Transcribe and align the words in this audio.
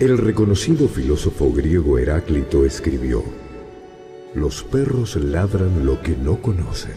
El 0.00 0.16
reconocido 0.16 0.86
filósofo 0.86 1.52
griego 1.52 1.98
Heráclito 1.98 2.64
escribió, 2.64 3.24
Los 4.32 4.62
perros 4.62 5.16
ladran 5.16 5.84
lo 5.84 6.00
que 6.00 6.16
no 6.16 6.40
conocen. 6.40 6.94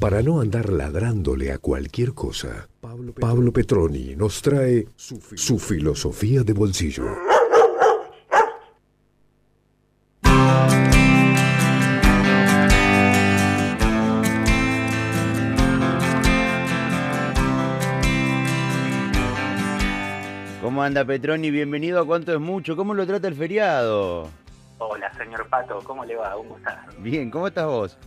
Para 0.00 0.22
no 0.22 0.42
andar 0.42 0.70
ladrándole 0.70 1.50
a 1.50 1.56
cualquier 1.56 2.12
cosa, 2.12 2.68
Pablo 3.18 3.52
Petroni 3.54 4.16
nos 4.16 4.42
trae 4.42 4.86
su 4.96 5.58
filosofía 5.58 6.42
de 6.42 6.52
bolsillo. 6.52 7.06
Anda 20.84 21.04
Petroni? 21.04 21.50
Bienvenido 21.50 22.00
a 22.00 22.06
Cuánto 22.06 22.32
es 22.32 22.40
Mucho. 22.40 22.76
¿Cómo 22.76 22.94
lo 22.94 23.06
trata 23.06 23.26
el 23.28 23.34
feriado? 23.34 24.28
Hola, 24.78 25.12
señor 25.14 25.48
Pato, 25.48 25.78
¿cómo 25.84 26.04
le 26.04 26.16
va? 26.16 26.32
¿Cómo 26.32 26.56
está? 26.58 26.86
Bien, 26.98 27.30
¿cómo 27.30 27.46
estás 27.46 27.66
vos? 27.66 27.98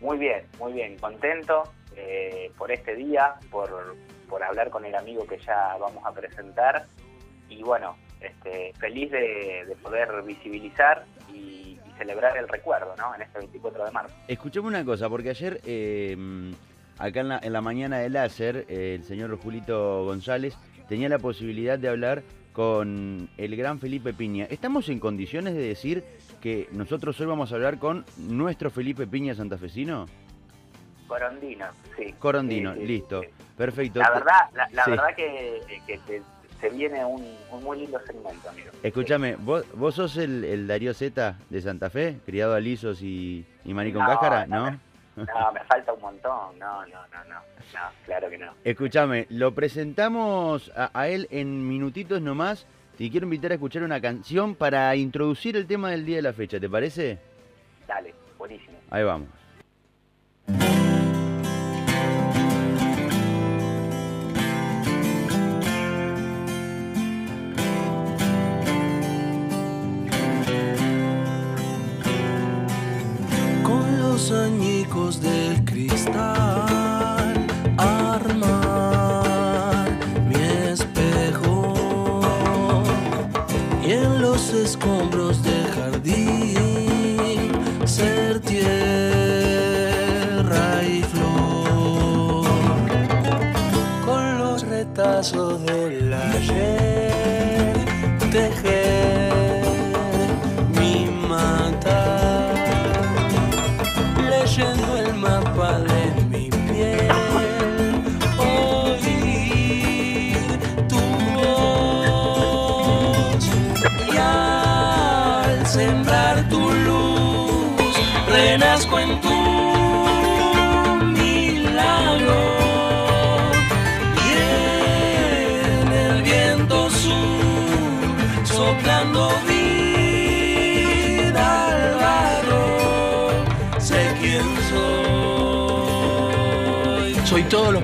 Muy 0.00 0.18
bien, 0.18 0.44
muy 0.58 0.72
bien, 0.72 0.98
contento 0.98 1.62
eh, 1.96 2.50
por 2.58 2.72
este 2.72 2.96
día, 2.96 3.34
por, 3.50 3.94
por 4.28 4.42
hablar 4.42 4.70
con 4.70 4.84
el 4.84 4.94
amigo 4.96 5.24
que 5.26 5.38
ya 5.38 5.76
vamos 5.78 6.04
a 6.04 6.12
presentar 6.12 6.86
y 7.48 7.62
bueno, 7.62 7.96
este, 8.20 8.72
feliz 8.80 9.12
de, 9.12 9.64
de 9.68 9.76
poder 9.76 10.22
visibilizar 10.22 11.04
y, 11.32 11.78
y 11.86 11.92
celebrar 11.98 12.36
el 12.36 12.48
recuerdo, 12.48 12.96
¿no? 12.96 13.14
En 13.14 13.22
este 13.22 13.38
24 13.38 13.84
de 13.84 13.90
marzo. 13.92 14.14
Escuchame 14.26 14.66
una 14.66 14.84
cosa, 14.84 15.08
porque 15.08 15.30
ayer, 15.30 15.60
eh, 15.64 16.16
acá 16.98 17.20
en 17.20 17.28
la, 17.28 17.40
en 17.40 17.52
la 17.52 17.60
mañana 17.60 17.98
de 17.98 18.10
láser, 18.10 18.64
eh, 18.68 18.96
el 18.96 19.04
señor 19.04 19.36
Julito 19.38 20.04
González 20.04 20.56
tenía 20.88 21.08
la 21.08 21.18
posibilidad 21.18 21.78
de 21.78 21.88
hablar 21.88 22.22
con 22.52 23.28
el 23.38 23.56
gran 23.56 23.78
Felipe 23.78 24.12
Piña. 24.12 24.46
¿Estamos 24.50 24.88
en 24.88 24.98
condiciones 25.00 25.54
de 25.54 25.60
decir 25.62 26.04
que 26.40 26.68
nosotros 26.72 27.18
hoy 27.20 27.26
vamos 27.26 27.52
a 27.52 27.54
hablar 27.54 27.78
con 27.78 28.04
nuestro 28.18 28.70
Felipe 28.70 29.06
Piña 29.06 29.34
santafesino? 29.34 30.06
Corondino, 31.06 31.66
sí. 31.96 32.14
Corondino, 32.18 32.74
Sí, 32.74 32.80
sí, 32.80 32.86
listo. 32.86 33.22
sí. 33.22 33.28
Perfecto. 33.56 34.00
La 34.00 34.10
verdad, 34.10 34.32
la, 34.54 34.68
la 34.72 34.86
verdad 34.86 35.14
que, 35.16 35.60
que 35.86 35.98
te- 36.06 36.22
se 36.60 36.70
viene 36.70 37.04
un, 37.04 37.22
un 37.50 37.64
muy 37.64 37.80
lindo 37.80 37.98
segmento, 38.06 38.48
amigo. 38.48 38.70
Escúchame, 38.82 39.36
¿vos, 39.36 39.64
vos 39.74 39.94
sos 39.94 40.16
el, 40.16 40.44
el 40.44 40.66
Darío 40.66 40.94
Z 40.94 41.36
de 41.50 41.60
Santa 41.60 41.90
Fe, 41.90 42.18
criado 42.24 42.54
a 42.54 42.60
lisos 42.60 43.02
y, 43.02 43.44
y 43.64 43.74
maní 43.74 43.92
con 43.92 44.02
No, 44.02 44.08
cáscara? 44.08 44.46
no, 44.46 44.70
¿No? 44.70 44.78
No, 45.16 45.52
me 45.52 45.60
falta 45.64 45.92
un 45.92 46.00
montón. 46.00 46.58
No, 46.58 46.86
no, 46.86 47.06
no, 47.12 47.24
no. 47.24 47.34
No, 47.34 47.80
claro 48.06 48.30
que 48.30 48.38
no. 48.38 48.52
Escúchame, 48.64 49.26
lo 49.30 49.54
presentamos 49.54 50.70
a, 50.74 50.90
a 50.92 51.08
él 51.08 51.28
en 51.30 51.68
minutitos 51.68 52.20
nomás. 52.20 52.66
Te 52.96 53.10
quiero 53.10 53.24
invitar 53.24 53.50
a 53.50 53.54
escuchar 53.54 53.82
una 53.82 54.00
canción 54.00 54.54
para 54.54 54.94
introducir 54.96 55.56
el 55.56 55.66
tema 55.66 55.90
del 55.90 56.04
día 56.04 56.16
de 56.16 56.22
la 56.22 56.32
fecha, 56.32 56.60
¿te 56.60 56.68
parece? 56.68 57.18
Dale, 57.86 58.14
buenísimo. 58.38 58.78
Ahí 58.90 59.02
vamos. 59.04 59.28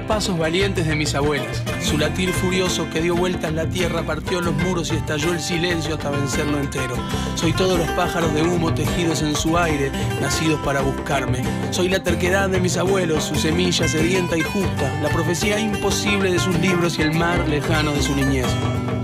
Pasos 0.09 0.39
valientes 0.39 0.87
de 0.87 0.97
mis 0.97 1.15
abuelas. 1.15 1.63
Su 1.83 1.99
latir 1.99 2.33
furioso 2.33 2.89
que 2.91 3.03
dio 3.03 3.15
vueltas 3.15 3.53
la 3.53 3.67
tierra, 3.67 4.03
partió 4.03 4.41
los 4.41 4.55
muros 4.55 4.91
y 4.91 4.97
estalló 4.97 5.35
el 5.35 5.39
silencio 5.39 5.95
hasta 5.95 6.11
vencerlo 6.11 6.59
entero. 6.59 6.97
Soy 7.35 7.53
todos 7.53 7.79
los 7.79 7.89
pájaros 7.91 8.33
de 8.33 8.43
humo 8.43 8.73
tejidos 8.73 9.21
en 9.23 9.37
su 9.37 9.59
aire, 9.59 9.93
nacidos 10.21 10.61
para 10.63 10.81
buscarme. 10.81 11.43
Soy 11.71 11.91
la 11.91 12.03
terquedad 12.03 12.49
de 12.49 12.59
mis 12.59 12.79
abuelos, 12.79 13.25
su 13.25 13.35
semilla 13.35 13.87
sedienta 13.87 14.37
y 14.37 14.43
justa, 14.43 15.01
la 15.03 15.11
profecía 15.11 15.61
imposible 15.61 16.33
de 16.33 16.39
sus 16.39 16.59
libros 16.59 16.99
y 16.99 17.03
el 17.03 17.13
mar 17.13 17.47
lejano 17.47 17.93
de 17.93 18.03
su 18.03 18.17
niñez. 18.17 18.47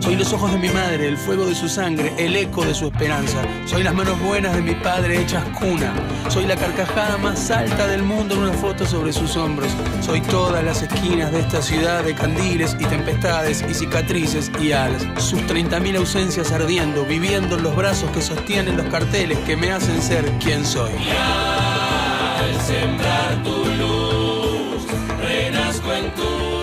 Soy 0.05 0.17
los 0.17 0.35
ojos 0.35 0.53
de 0.53 0.59
mi 0.59 0.69
madre, 0.69 1.09
el 1.09 1.17
fuego 1.17 1.47
de 1.47 1.55
su 1.55 1.67
sangre, 1.67 2.13
el 2.19 2.37
eco 2.37 2.63
de 2.63 2.75
su 2.75 2.89
esperanza. 2.89 3.41
Soy 3.65 3.83
las 3.83 3.95
manos 3.95 4.21
buenas 4.21 4.55
de 4.55 4.61
mi 4.61 4.75
padre 4.75 5.23
hechas 5.23 5.43
cuna. 5.59 5.95
Soy 6.29 6.45
la 6.45 6.57
carcajada 6.57 7.17
más 7.17 7.51
alta 7.51 7.87
del 7.87 8.03
mundo 8.03 8.35
en 8.35 8.43
una 8.43 8.53
foto 8.53 8.85
sobre 8.85 9.15
sus 9.15 9.35
hombros. 9.39 9.73
Soy 10.03 10.21
todas 10.21 10.63
las 10.63 10.83
esquinas 10.83 11.33
de 11.33 11.41
esta 11.41 11.63
ciudad 11.63 12.05
de 12.05 12.15
candiles 12.15 12.77
y 12.79 12.85
tempestades 12.85 13.65
y 13.67 13.73
cicatrices 13.73 14.53
y 14.61 14.73
alas. 14.73 15.07
Sus 15.17 15.41
30.000 15.41 15.97
ausencias 15.97 16.53
ardiendo, 16.53 17.07
viviendo 17.07 17.57
en 17.57 17.63
los 17.63 17.75
brazos 17.75 18.11
que 18.11 18.21
sostienen 18.21 18.77
los 18.77 18.87
carteles 18.89 19.39
que 19.47 19.57
me 19.57 19.73
hacen 19.73 20.03
ser 20.03 20.31
quien 20.33 20.67
soy. 20.67 20.93
al 20.93 22.61
sembrar 22.61 23.43
tu 23.43 23.65
luz, 23.65 24.87
renazco 25.19 25.95
en 25.95 26.15
tu. 26.15 26.54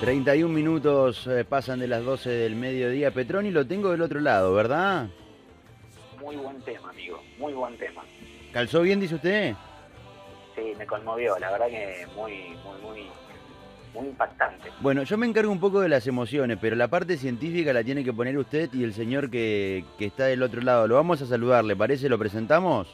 31 0.00 0.52
minutos 0.52 1.26
eh, 1.26 1.44
pasan 1.44 1.80
de 1.80 1.88
las 1.88 2.04
12 2.04 2.28
del 2.28 2.54
mediodía. 2.54 3.10
Petroni 3.12 3.50
lo 3.50 3.66
tengo 3.66 3.90
del 3.90 4.02
otro 4.02 4.20
lado, 4.20 4.52
¿verdad? 4.52 5.08
Muy 6.20 6.36
buen 6.36 6.60
tema, 6.62 6.90
amigo. 6.90 7.22
Muy 7.38 7.54
buen 7.54 7.78
tema. 7.78 8.02
¿Calzó 8.52 8.82
bien, 8.82 9.00
dice 9.00 9.14
usted? 9.14 9.54
Sí, 10.54 10.72
me 10.76 10.86
conmovió. 10.86 11.38
La 11.38 11.50
verdad 11.50 11.68
que 11.68 12.06
muy, 12.14 12.32
muy, 12.62 12.78
muy, 12.82 13.06
muy 13.94 14.08
impactante. 14.08 14.70
Bueno, 14.80 15.02
yo 15.02 15.16
me 15.16 15.26
encargo 15.26 15.50
un 15.50 15.60
poco 15.60 15.80
de 15.80 15.88
las 15.88 16.06
emociones, 16.06 16.58
pero 16.60 16.76
la 16.76 16.88
parte 16.88 17.16
científica 17.16 17.72
la 17.72 17.82
tiene 17.82 18.04
que 18.04 18.12
poner 18.12 18.36
usted 18.36 18.68
y 18.74 18.84
el 18.84 18.92
señor 18.92 19.30
que, 19.30 19.82
que 19.98 20.06
está 20.06 20.26
del 20.26 20.42
otro 20.42 20.60
lado. 20.60 20.86
Lo 20.86 20.96
vamos 20.96 21.22
a 21.22 21.26
saludar, 21.26 21.64
¿le 21.64 21.74
parece? 21.74 22.10
¿Lo 22.10 22.18
presentamos? 22.18 22.86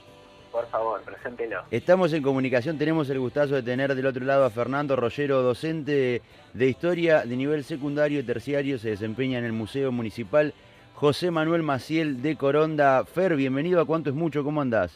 Por 0.53 0.67
favor, 0.69 1.01
preséntelo. 1.03 1.63
Estamos 1.71 2.13
en 2.13 2.23
comunicación, 2.23 2.77
tenemos 2.77 3.09
el 3.09 3.19
gustazo 3.19 3.55
de 3.55 3.63
tener 3.63 3.95
del 3.95 4.05
otro 4.07 4.23
lado 4.25 4.45
a 4.45 4.51
Fernando 4.51 4.95
Rollero, 4.97 5.41
docente 5.43 6.21
de 6.53 6.69
historia 6.69 7.23
de 7.25 7.37
nivel 7.37 7.65
secundario 7.65 8.21
y 8.21 8.23
terciario, 8.23 8.79
se 8.79 8.91
desempeña 8.91 9.39
en 9.39 9.47
el 9.47 9.53
Museo 9.53 9.91
Municipal 9.93 10.53
José 10.95 11.31
Manuel 11.31 11.63
Maciel 11.63 12.21
de 12.21 12.37
Coronda. 12.37 13.03
Fer, 13.07 13.35
bienvenido 13.35 13.81
a 13.81 13.87
Cuánto 13.87 14.11
es 14.11 14.15
Mucho, 14.17 14.45
¿cómo 14.45 14.61
andás? 14.61 14.93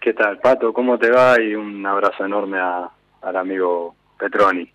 ¿Qué 0.00 0.14
tal, 0.14 0.38
Pato? 0.38 0.72
¿Cómo 0.72 0.96
te 0.96 1.10
va? 1.10 1.40
Y 1.40 1.54
un 1.56 1.84
abrazo 1.84 2.24
enorme 2.24 2.58
a- 2.60 2.88
al 3.20 3.36
amigo 3.36 3.94
Petroni. 4.18 4.70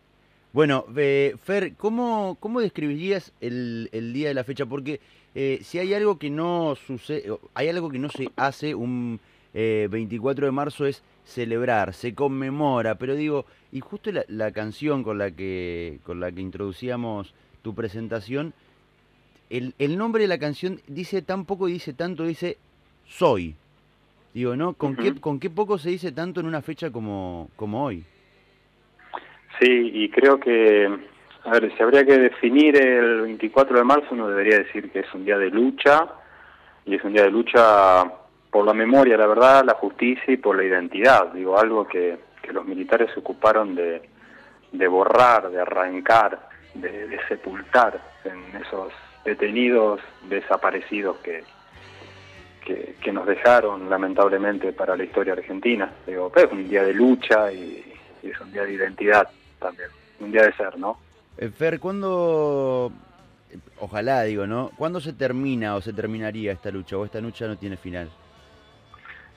Bueno, 0.52 0.84
eh, 0.98 1.36
Fer, 1.42 1.76
¿cómo, 1.76 2.36
cómo 2.42 2.60
describirías 2.60 3.32
el, 3.40 3.90
el 3.94 4.12
día 4.14 4.28
de 4.28 4.34
la 4.34 4.44
fecha? 4.44 4.66
Porque 4.66 5.00
eh, 5.34 5.60
si 5.62 5.80
hay 5.80 5.94
algo 5.94 6.20
que 6.20 6.30
no 6.30 6.76
sucede, 6.76 7.24
hay 7.54 7.70
algo 7.70 7.90
que 7.90 8.00
no 8.00 8.10
se 8.10 8.30
hace 8.36 8.76
un 8.76 9.20
eh, 9.60 9.88
24 9.90 10.46
de 10.46 10.52
marzo 10.52 10.86
es 10.86 11.04
celebrar, 11.26 11.96
se 11.96 12.14
conmemora, 12.14 12.94
pero 12.94 13.16
digo, 13.16 13.48
y 13.72 13.80
justo 13.80 14.12
la, 14.12 14.24
la 14.28 14.52
canción 14.52 15.04
con 15.04 15.18
la 15.18 15.32
que 15.32 15.98
con 16.04 16.20
la 16.20 16.32
que 16.32 16.42
introducíamos 16.42 17.34
tu 17.64 17.74
presentación, 17.74 18.54
el, 19.50 19.74
el 19.80 19.98
nombre 19.98 20.22
de 20.22 20.28
la 20.28 20.38
canción 20.38 20.80
dice 20.86 21.24
tan 21.24 21.46
poco 21.46 21.68
y 21.68 21.74
dice 21.74 21.94
tanto, 21.94 22.24
dice 22.24 22.58
soy. 23.08 23.56
Digo, 24.32 24.56
¿no? 24.56 24.74
¿Con, 24.74 24.96
qué. 24.96 25.16
¿Con 25.16 25.40
qué 25.40 25.50
poco 25.50 25.80
se 25.80 25.90
dice 25.90 26.12
tanto 26.12 26.40
en 26.40 26.46
una 26.46 26.62
fecha 26.62 26.92
como, 26.92 27.50
como 27.56 27.84
hoy? 27.84 28.04
Sí, 29.60 29.90
y 29.92 30.10
creo 30.10 30.40
que 30.40 30.88
A 31.46 31.50
ver, 31.50 31.76
si 31.76 31.82
habría 31.82 32.06
que 32.06 32.20
definir 32.20 32.80
el 32.80 33.22
24 33.22 33.76
de 33.76 33.84
marzo, 33.84 34.10
uno 34.12 34.28
debería 34.28 34.60
decir 34.60 34.92
que 34.92 35.00
es 35.00 35.12
un 35.16 35.26
día 35.26 35.40
de 35.40 35.50
lucha, 35.50 36.08
y 36.86 36.94
es 36.94 37.04
un 37.04 37.14
día 37.14 37.24
de 37.24 37.32
lucha 37.32 38.27
por 38.58 38.66
la 38.66 38.74
memoria, 38.74 39.16
la 39.18 39.28
verdad, 39.28 39.64
la 39.64 39.76
justicia 39.76 40.34
y 40.34 40.38
por 40.38 40.58
la 40.58 40.64
identidad. 40.64 41.32
Digo, 41.32 41.60
algo 41.60 41.88
que, 41.88 42.18
que 42.42 42.52
los 42.52 42.66
militares 42.66 43.12
se 43.14 43.20
ocuparon 43.20 43.76
de, 43.76 44.02
de 44.72 44.88
borrar, 44.88 45.52
de 45.52 45.62
arrancar, 45.62 46.50
de, 46.74 47.20
sepultar 47.28 48.02
en 48.24 48.60
esos 48.60 48.92
detenidos 49.24 50.00
desaparecidos 50.28 51.18
que, 51.18 51.44
que, 53.00 53.12
nos 53.12 53.28
dejaron 53.28 53.92
lamentablemente 53.92 54.74
para 54.74 54.98
la 54.98 55.04
historia 55.04 55.34
argentina. 55.34 55.92
Digo, 56.08 56.32
es 56.36 56.52
un 56.52 56.68
día 56.68 56.82
de 56.82 56.96
lucha 56.96 57.52
y, 57.54 57.86
es 58.24 58.42
un 58.42 58.52
día 58.52 58.64
de 58.64 58.74
identidad 58.74 59.30
también, 59.60 59.90
un 60.20 60.32
día 60.32 60.42
de 60.42 60.54
ser, 60.54 60.80
¿no? 60.80 60.98
Eh, 61.38 61.50
Fer, 61.50 61.80
¿cuándo, 61.80 62.92
ojalá 63.80 64.24
digo, 64.24 64.48
¿no? 64.48 64.72
¿Cuándo 64.76 65.00
se 65.00 65.14
termina 65.14 65.76
o 65.76 65.82
se 65.82 65.94
terminaría 65.94 66.54
esta 66.54 66.72
lucha 66.72 66.98
o 66.98 67.06
esta 67.06 67.22
lucha 67.22 67.46
no 67.46 67.56
tiene 67.56 67.78
final? 67.78 68.10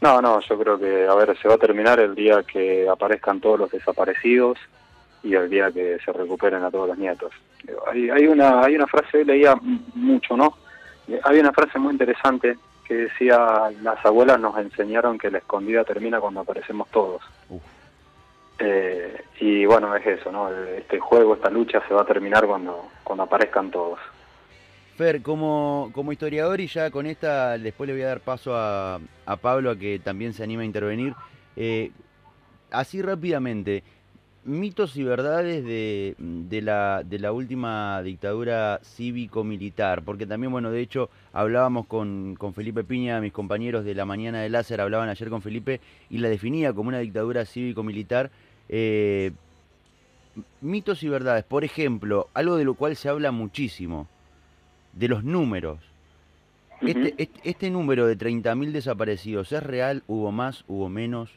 No, 0.01 0.23
no, 0.23 0.41
yo 0.41 0.59
creo 0.59 0.79
que, 0.79 1.07
a 1.07 1.15
ver, 1.15 1.37
se 1.39 1.49
va 1.49 1.55
a 1.55 1.59
terminar 1.59 2.01
el 2.01 2.15
día 2.15 2.43
que 2.43 2.89
aparezcan 2.89 3.41
todos 3.41 3.59
los 3.59 3.71
desaparecidos 3.71 4.59
y 5.23 5.35
el 5.35 5.51
día 5.51 5.71
que 5.71 5.99
se 6.05 6.13
recuperen 6.13 6.63
a 6.65 6.71
todos 6.71 6.89
los 6.89 6.99
nietos. 6.99 7.33
Hay, 7.91 8.09
hay 8.09 8.27
una 8.27 8.63
hay 8.63 8.77
una 8.77 8.87
frase, 8.87 9.25
leía 9.25 9.55
mucho, 9.95 10.37
¿no? 10.37 10.57
Hay 11.25 11.39
una 11.39 11.53
frase 11.53 11.79
muy 11.79 11.93
interesante 11.93 12.57
que 12.87 12.95
decía, 12.95 13.71
las 13.83 14.05
abuelas 14.05 14.41
nos 14.41 14.59
enseñaron 14.59 15.19
que 15.19 15.31
la 15.31 15.39
escondida 15.39 15.85
termina 15.85 16.19
cuando 16.19 16.41
aparecemos 16.41 16.89
todos. 16.89 17.23
Eh, 18.59 19.25
y 19.39 19.65
bueno, 19.65 19.95
es 19.95 20.07
eso, 20.07 20.33
¿no? 20.33 20.51
Este 20.53 20.99
juego, 20.99 21.35
esta 21.35 21.51
lucha 21.51 21.83
se 21.87 21.95
va 21.95 22.03
a 22.03 22.07
terminar 22.07 22.47
cuando, 22.47 22.89
cuando 23.05 23.25
aparezcan 23.25 23.71
todos. 23.71 24.01
Fer, 25.01 25.23
como, 25.23 25.91
historiador 26.13 26.61
y 26.61 26.67
ya 26.67 26.91
con 26.91 27.07
esta, 27.07 27.57
después 27.57 27.89
le 27.89 27.95
voy 27.95 28.03
a 28.03 28.09
dar 28.09 28.21
paso 28.21 28.55
a, 28.55 29.01
Pablo 29.41 29.71
a 29.71 29.79
que 29.79 29.99
también 29.99 30.35
se 30.35 30.43
anime 30.43 30.65
a 30.65 30.67
intervenir. 30.67 31.15
Eh, 31.57 31.91
así 32.71 33.01
rápidamente, 33.01 33.83
mitos 34.45 34.99
y 34.99 35.03
verdades 35.03 35.65
de, 35.65 36.61
la, 36.61 37.33
última 37.33 38.03
dictadura 38.03 38.79
cívico-militar, 38.83 40.03
porque 40.03 40.27
también, 40.27 40.53
bueno, 40.53 40.71
de 40.71 40.83
hecho, 40.83 41.09
hablábamos 41.33 41.87
con, 41.87 42.37
con 42.39 42.53
Felipe 42.53 42.85
Piña, 42.85 43.23
mis 43.23 43.33
compañeros 43.33 43.87
de 43.87 43.95
la 43.95 44.05
mañana 44.05 44.43
de 44.43 44.51
láser 44.51 44.83
hablaban 44.83 45.09
ayer 45.09 45.31
con 45.31 45.41
Felipe 45.41 45.81
y 46.11 46.19
la 46.19 46.29
definía 46.29 46.75
como 46.75 46.91
una 46.91 46.99
dictadura 46.99 47.47
cívico-militar. 47.47 48.31
Eh, 48.69 49.33
mitos 50.61 51.03
y 51.03 51.09
verdades, 51.09 51.45
por 51.45 51.65
ejemplo, 51.65 52.29
algo 52.35 52.57
de 52.57 52.65
lo 52.65 52.75
cual 52.75 52.97
se 52.97 53.09
habla 53.09 53.31
muchísimo, 53.33 54.07
de 54.93 55.09
los 55.09 55.25
números. 55.25 55.79
este, 56.81 57.15
este, 57.19 57.41
este, 57.45 57.71
número 57.71 58.07
de 58.07 58.17
30.000 58.17 58.73
desaparecidos, 58.73 59.53
¿es 59.53 59.63
real? 59.63 60.03
¿Hubo 60.07 60.33
más? 60.33 60.65
¿Hubo 60.67 60.89
menos? 60.89 61.31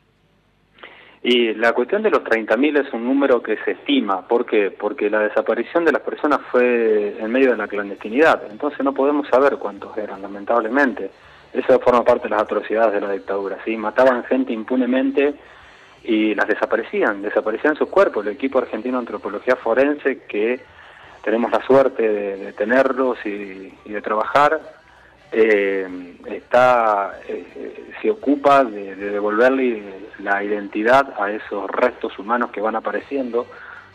Y 1.21 1.53
la 1.53 1.71
cuestión 1.71 2.03
de 2.03 2.09
los 2.09 2.21
30.000 2.23 2.85
es 2.85 2.93
un 2.93 3.05
número 3.05 3.41
que 3.41 3.57
se 3.63 3.71
estima. 3.71 4.27
¿Por 4.27 4.45
qué? 4.45 4.71
Porque 4.71 5.09
la 5.09 5.19
desaparición 5.19 5.85
de 5.85 5.93
las 5.93 6.01
personas 6.01 6.41
fue 6.51 7.15
en 7.17 7.31
medio 7.31 7.51
de 7.51 7.57
la 7.57 7.67
clandestinidad. 7.67 8.43
Entonces 8.51 8.83
no 8.83 8.93
podemos 8.93 9.27
saber 9.29 9.55
cuántos 9.57 9.97
eran, 9.97 10.21
lamentablemente. 10.21 11.11
Eso 11.53 11.79
forma 11.79 12.03
parte 12.03 12.23
de 12.23 12.31
las 12.31 12.41
atrocidades 12.41 12.93
de 12.93 13.01
la 13.01 13.13
dictadura. 13.13 13.57
¿sí? 13.63 13.77
Mataban 13.77 14.25
gente 14.25 14.51
impunemente 14.51 15.33
y 16.03 16.35
las 16.35 16.47
desaparecían, 16.47 17.21
desaparecían 17.21 17.77
sus 17.77 17.87
cuerpos. 17.87 18.25
El 18.25 18.33
equipo 18.33 18.57
argentino 18.57 18.97
de 18.97 19.03
antropología 19.03 19.55
forense, 19.55 20.23
que 20.27 20.59
tenemos 21.23 21.51
la 21.51 21.65
suerte 21.65 22.07
de, 22.07 22.53
tenerlos 22.53 23.17
y, 23.25 23.73
de 23.85 24.01
trabajar, 24.01 24.59
eh, 25.31 25.87
está 26.25 27.19
eh, 27.27 27.91
se 28.01 28.11
ocupa 28.11 28.63
de, 28.63 28.95
devolverle 28.95 29.81
la 30.19 30.43
identidad 30.43 31.13
a 31.19 31.31
esos 31.31 31.69
restos 31.71 32.17
humanos 32.19 32.51
que 32.51 32.61
van 32.61 32.75
apareciendo, 32.75 33.47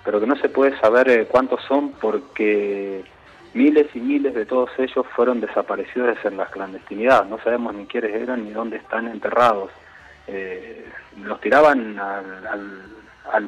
pero 0.04 0.20
que 0.20 0.26
no 0.26 0.36
se 0.36 0.48
puede 0.48 0.78
saber 0.80 1.08
eh, 1.08 1.26
cuántos 1.26 1.62
son 1.64 1.92
porque 1.92 3.04
miles 3.54 3.86
y 3.94 4.00
miles 4.00 4.34
de 4.34 4.46
todos 4.46 4.70
ellos 4.78 5.06
fueron 5.14 5.40
desaparecidos 5.40 6.18
en 6.24 6.36
la 6.36 6.46
clandestinidad. 6.46 7.26
No 7.26 7.38
sabemos 7.38 7.74
ni 7.74 7.86
quiénes 7.86 8.14
eran 8.14 8.44
ni 8.44 8.50
dónde 8.50 8.78
están 8.78 9.06
enterrados 9.06 9.70
eh, 10.28 10.84
los 11.22 11.40
tiraban 11.40 11.98
al, 11.98 12.46
al, 12.46 12.82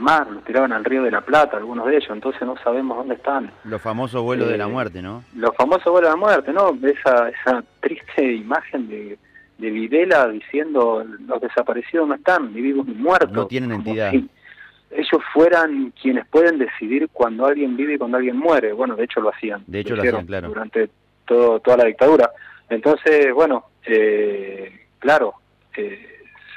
mar, 0.00 0.30
los 0.30 0.44
tiraban 0.44 0.72
al 0.72 0.84
río 0.84 1.02
de 1.02 1.10
la 1.10 1.20
Plata, 1.20 1.56
algunos 1.56 1.86
de 1.86 1.96
ellos, 1.96 2.10
entonces 2.10 2.42
no 2.42 2.56
sabemos 2.58 2.96
dónde 2.96 3.14
están. 3.14 3.50
Los 3.64 3.80
famosos 3.80 4.22
vuelos 4.22 4.48
de 4.48 4.58
la 4.58 4.64
eh, 4.64 4.68
muerte, 4.68 5.02
¿no? 5.02 5.24
Los 5.34 5.54
famosos 5.56 5.90
vuelos 5.92 6.10
de 6.10 6.16
la 6.16 6.16
muerte, 6.16 6.52
¿no? 6.52 6.76
Esa, 6.82 7.28
esa 7.28 7.64
triste 7.80 8.32
imagen 8.32 8.88
de, 8.88 9.18
de 9.58 9.70
Videla 9.70 10.28
diciendo 10.28 11.04
los 11.26 11.40
desaparecidos 11.40 12.08
no 12.08 12.14
están, 12.14 12.52
ni 12.54 12.60
vivos 12.60 12.86
ni 12.86 12.94
muertos. 12.94 13.32
No 13.32 13.46
tienen 13.46 13.72
entidad. 13.72 14.12
ellos 14.12 15.22
fueran 15.32 15.92
quienes 16.00 16.26
pueden 16.26 16.58
decidir 16.58 17.08
cuando 17.12 17.46
alguien 17.46 17.76
vive 17.76 17.94
y 17.94 17.98
cuando 17.98 18.16
alguien 18.16 18.36
muere. 18.36 18.72
Bueno, 18.72 18.96
de 18.96 19.04
hecho 19.04 19.20
lo 19.20 19.30
hacían. 19.30 19.62
De 19.66 19.80
hecho 19.80 19.94
lo, 19.96 20.02
hacían, 20.02 20.26
claro. 20.26 20.48
Durante 20.48 20.90
todo, 21.26 21.60
toda 21.60 21.78
la 21.78 21.84
dictadura. 21.84 22.30
Entonces, 22.68 23.32
bueno, 23.34 23.66
eh, 23.84 24.86
claro, 24.98 25.34
eh, 25.76 26.06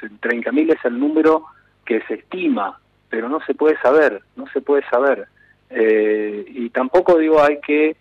30.000 0.02 0.72
es 0.72 0.84
el 0.84 0.98
número 0.98 1.44
que 1.84 2.00
se 2.02 2.14
estima, 2.14 2.80
pero 3.14 3.28
no 3.28 3.38
se 3.46 3.54
puede 3.54 3.78
saber, 3.80 4.22
no 4.34 4.44
se 4.52 4.60
puede 4.60 4.82
saber. 4.90 5.28
Eh, 5.70 6.44
y 6.48 6.68
tampoco 6.70 7.16
digo 7.16 7.40
hay 7.40 7.60
que 7.60 7.96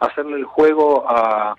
hacerle 0.00 0.38
el 0.38 0.44
juego 0.44 1.04
a, 1.06 1.54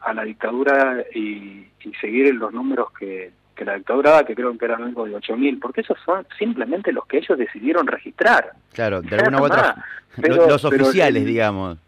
a 0.00 0.12
la 0.12 0.24
dictadura 0.24 1.02
y, 1.14 1.66
seguir 2.02 2.34
los 2.34 2.52
números 2.52 2.92
que, 2.98 3.32
que 3.54 3.64
la 3.64 3.74
dictadura 3.76 4.10
da, 4.10 4.24
que 4.24 4.34
creo 4.34 4.56
que 4.56 4.64
eran 4.64 4.82
algo 4.82 5.06
de 5.06 5.16
8.000, 5.16 5.58
porque 5.58 5.80
esos 5.80 5.98
son 6.04 6.26
simplemente 6.38 6.92
los 6.92 7.06
que 7.06 7.18
ellos 7.18 7.38
decidieron 7.38 7.86
registrar. 7.86 8.52
Claro, 8.74 9.00
de 9.00 9.16
alguna 9.16 9.40
u 9.40 9.44
otra, 9.44 9.76
los 10.16 10.64
oficiales, 10.64 11.24
digamos. 11.24 11.78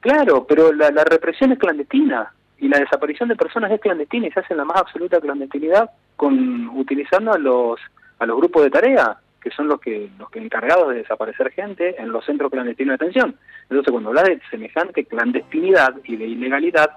Claro, 0.00 0.46
pero 0.46 0.72
la, 0.72 0.90
la 0.90 1.04
represión 1.04 1.52
es 1.52 1.58
clandestina 1.58 2.32
y 2.58 2.68
la 2.68 2.78
desaparición 2.78 3.30
de 3.30 3.36
personas 3.36 3.72
es 3.72 3.80
clandestina 3.80 4.26
y 4.26 4.30
se 4.30 4.40
hace 4.40 4.52
en 4.52 4.58
la 4.58 4.64
más 4.66 4.76
absoluta 4.76 5.20
clandestinidad 5.20 5.90
con 6.16 6.68
utilizando 6.68 7.32
a 7.32 7.38
los 7.38 7.80
a 8.18 8.26
los 8.26 8.36
grupos 8.36 8.64
de 8.64 8.70
tarea 8.70 9.18
que 9.48 9.54
son 9.56 9.68
los 9.68 9.80
que 9.80 10.10
los 10.18 10.30
que 10.30 10.38
encargados 10.38 10.90
de 10.90 10.96
desaparecer 10.96 11.50
gente 11.52 12.00
en 12.00 12.10
los 12.10 12.24
centros 12.24 12.50
clandestinos 12.50 12.98
de 12.98 13.04
detención. 13.04 13.36
Entonces, 13.62 13.90
cuando 13.90 14.10
hablas 14.10 14.24
de 14.24 14.40
semejante 14.50 15.04
clandestinidad 15.04 15.94
y 16.04 16.16
de 16.16 16.26
ilegalidad, 16.26 16.90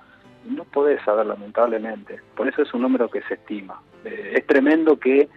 no 0.46 0.64
podés 0.66 1.02
saber 1.04 1.26
lamentablemente. 1.26 2.20
Por 2.36 2.48
eso 2.48 2.62
es 2.62 2.74
un 2.74 2.82
número 2.82 3.10
que 3.10 3.22
se 3.24 3.36
estima. 3.36 3.82
Eh, 4.06 4.34
es 4.36 4.48
tremendo 4.48 4.98
que, 4.98 5.30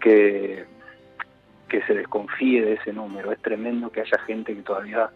que 0.00 0.64
que 1.68 1.82
se 1.82 1.94
desconfíe 1.94 2.62
de 2.64 2.74
ese 2.74 2.92
número. 2.92 3.32
Es 3.32 3.40
tremendo 3.42 3.90
que 3.90 4.00
haya 4.00 4.18
gente 4.26 4.54
que 4.54 4.62
todavía 4.62 5.10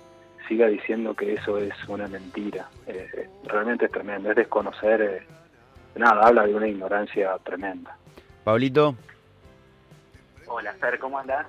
siga 0.49 0.67
diciendo 0.67 1.15
que 1.15 1.35
eso 1.35 1.59
es 1.59 1.73
una 1.89 2.09
mentira. 2.09 2.69
Eh, 2.87 3.29
realmente 3.45 3.87
es 3.87 3.93
tremendo, 3.93 4.31
es 4.31 4.37
desconocer, 4.37 5.01
eh, 5.01 5.23
nada, 5.97 6.27
habla 6.27 6.47
de 6.47 6.55
una 6.55 6.69
ignorancia 6.69 7.37
tremenda. 7.45 7.97
Pablito. 8.45 8.97
Hola, 10.53 10.73
Fer, 10.81 10.99
¿cómo 10.99 11.17
andás? 11.17 11.47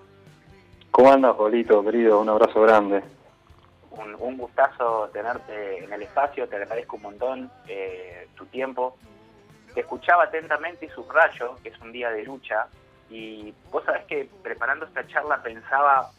¿Cómo 0.91 1.11
andas, 1.11 1.35
Pablito, 1.35 1.83
querido? 1.83 2.21
Un 2.21 2.29
abrazo 2.29 2.61
grande. 2.61 3.01
Un, 3.89 4.13
un 4.13 4.37
gustazo 4.37 5.09
tenerte 5.11 5.83
en 5.83 5.91
el 5.91 6.03
espacio, 6.03 6.47
te 6.47 6.57
agradezco 6.57 6.97
un 6.97 7.01
montón 7.01 7.51
tu 8.35 8.45
tiempo. 8.45 8.95
Te 9.73 9.79
escuchaba 9.79 10.25
atentamente 10.25 10.85
y 10.85 10.89
subrayo 10.89 11.55
que 11.63 11.69
es 11.69 11.79
un 11.81 11.91
día 11.91 12.11
de 12.11 12.23
lucha 12.25 12.67
y 13.09 13.51
vos 13.71 13.83
sabés 13.85 14.05
que 14.05 14.29
preparando 14.43 14.85
esta 14.85 15.07
charla 15.07 15.41
pensaba 15.41 16.11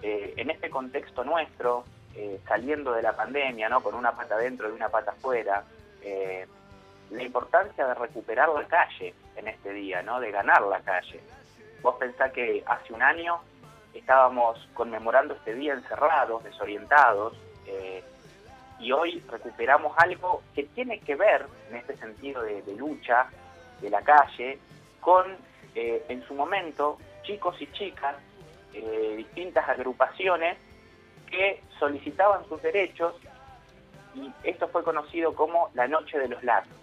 eh, 0.00 0.32
en 0.38 0.48
este 0.48 0.70
contexto 0.70 1.24
nuestro, 1.24 1.84
eh, 2.14 2.40
saliendo 2.48 2.94
de 2.94 3.02
la 3.02 3.14
pandemia, 3.14 3.68
¿no? 3.68 3.82
con 3.82 3.94
una 3.94 4.12
pata 4.12 4.38
dentro 4.38 4.70
y 4.70 4.72
una 4.72 4.88
pata 4.88 5.10
afuera, 5.10 5.62
eh, 6.00 6.46
la 7.10 7.22
importancia 7.22 7.86
de 7.86 7.92
recuperar 7.92 8.48
la 8.48 8.66
calle 8.66 9.14
en 9.36 9.48
este 9.48 9.74
día, 9.74 10.00
¿no? 10.02 10.20
de 10.20 10.30
ganar 10.30 10.62
la 10.62 10.80
calle. 10.80 11.20
Vos 11.82 11.96
pensás 11.98 12.32
que 12.32 12.62
hace 12.66 12.92
un 12.92 13.02
año 13.02 13.40
estábamos 13.92 14.68
conmemorando 14.74 15.34
este 15.34 15.54
día 15.54 15.74
encerrados, 15.74 16.42
desorientados, 16.44 17.34
y 18.78 18.90
hoy 18.90 19.22
recuperamos 19.30 19.96
algo 19.98 20.42
que 20.54 20.64
tiene 20.64 20.98
que 21.00 21.14
ver, 21.14 21.46
en 21.70 21.76
este 21.76 21.96
sentido 21.98 22.42
de, 22.42 22.62
lucha 22.76 23.26
de 23.80 23.90
la 23.90 24.02
calle, 24.02 24.58
con, 25.00 25.24
en 25.74 26.22
su 26.26 26.34
momento, 26.34 26.98
chicos 27.22 27.60
y 27.60 27.66
chicas 27.72 28.16
eh, 28.74 29.14
distintas 29.18 29.68
agrupaciones 29.68 30.56
que 31.30 31.62
solicitaban 31.78 32.48
sus 32.48 32.62
derechos 32.62 33.14
y 34.14 34.32
esto 34.44 34.66
fue 34.68 34.82
conocido 34.82 35.34
como 35.34 35.68
la 35.74 35.86
Noche 35.88 36.18
de 36.18 36.28
los 36.28 36.42
Lápices. 36.42 36.76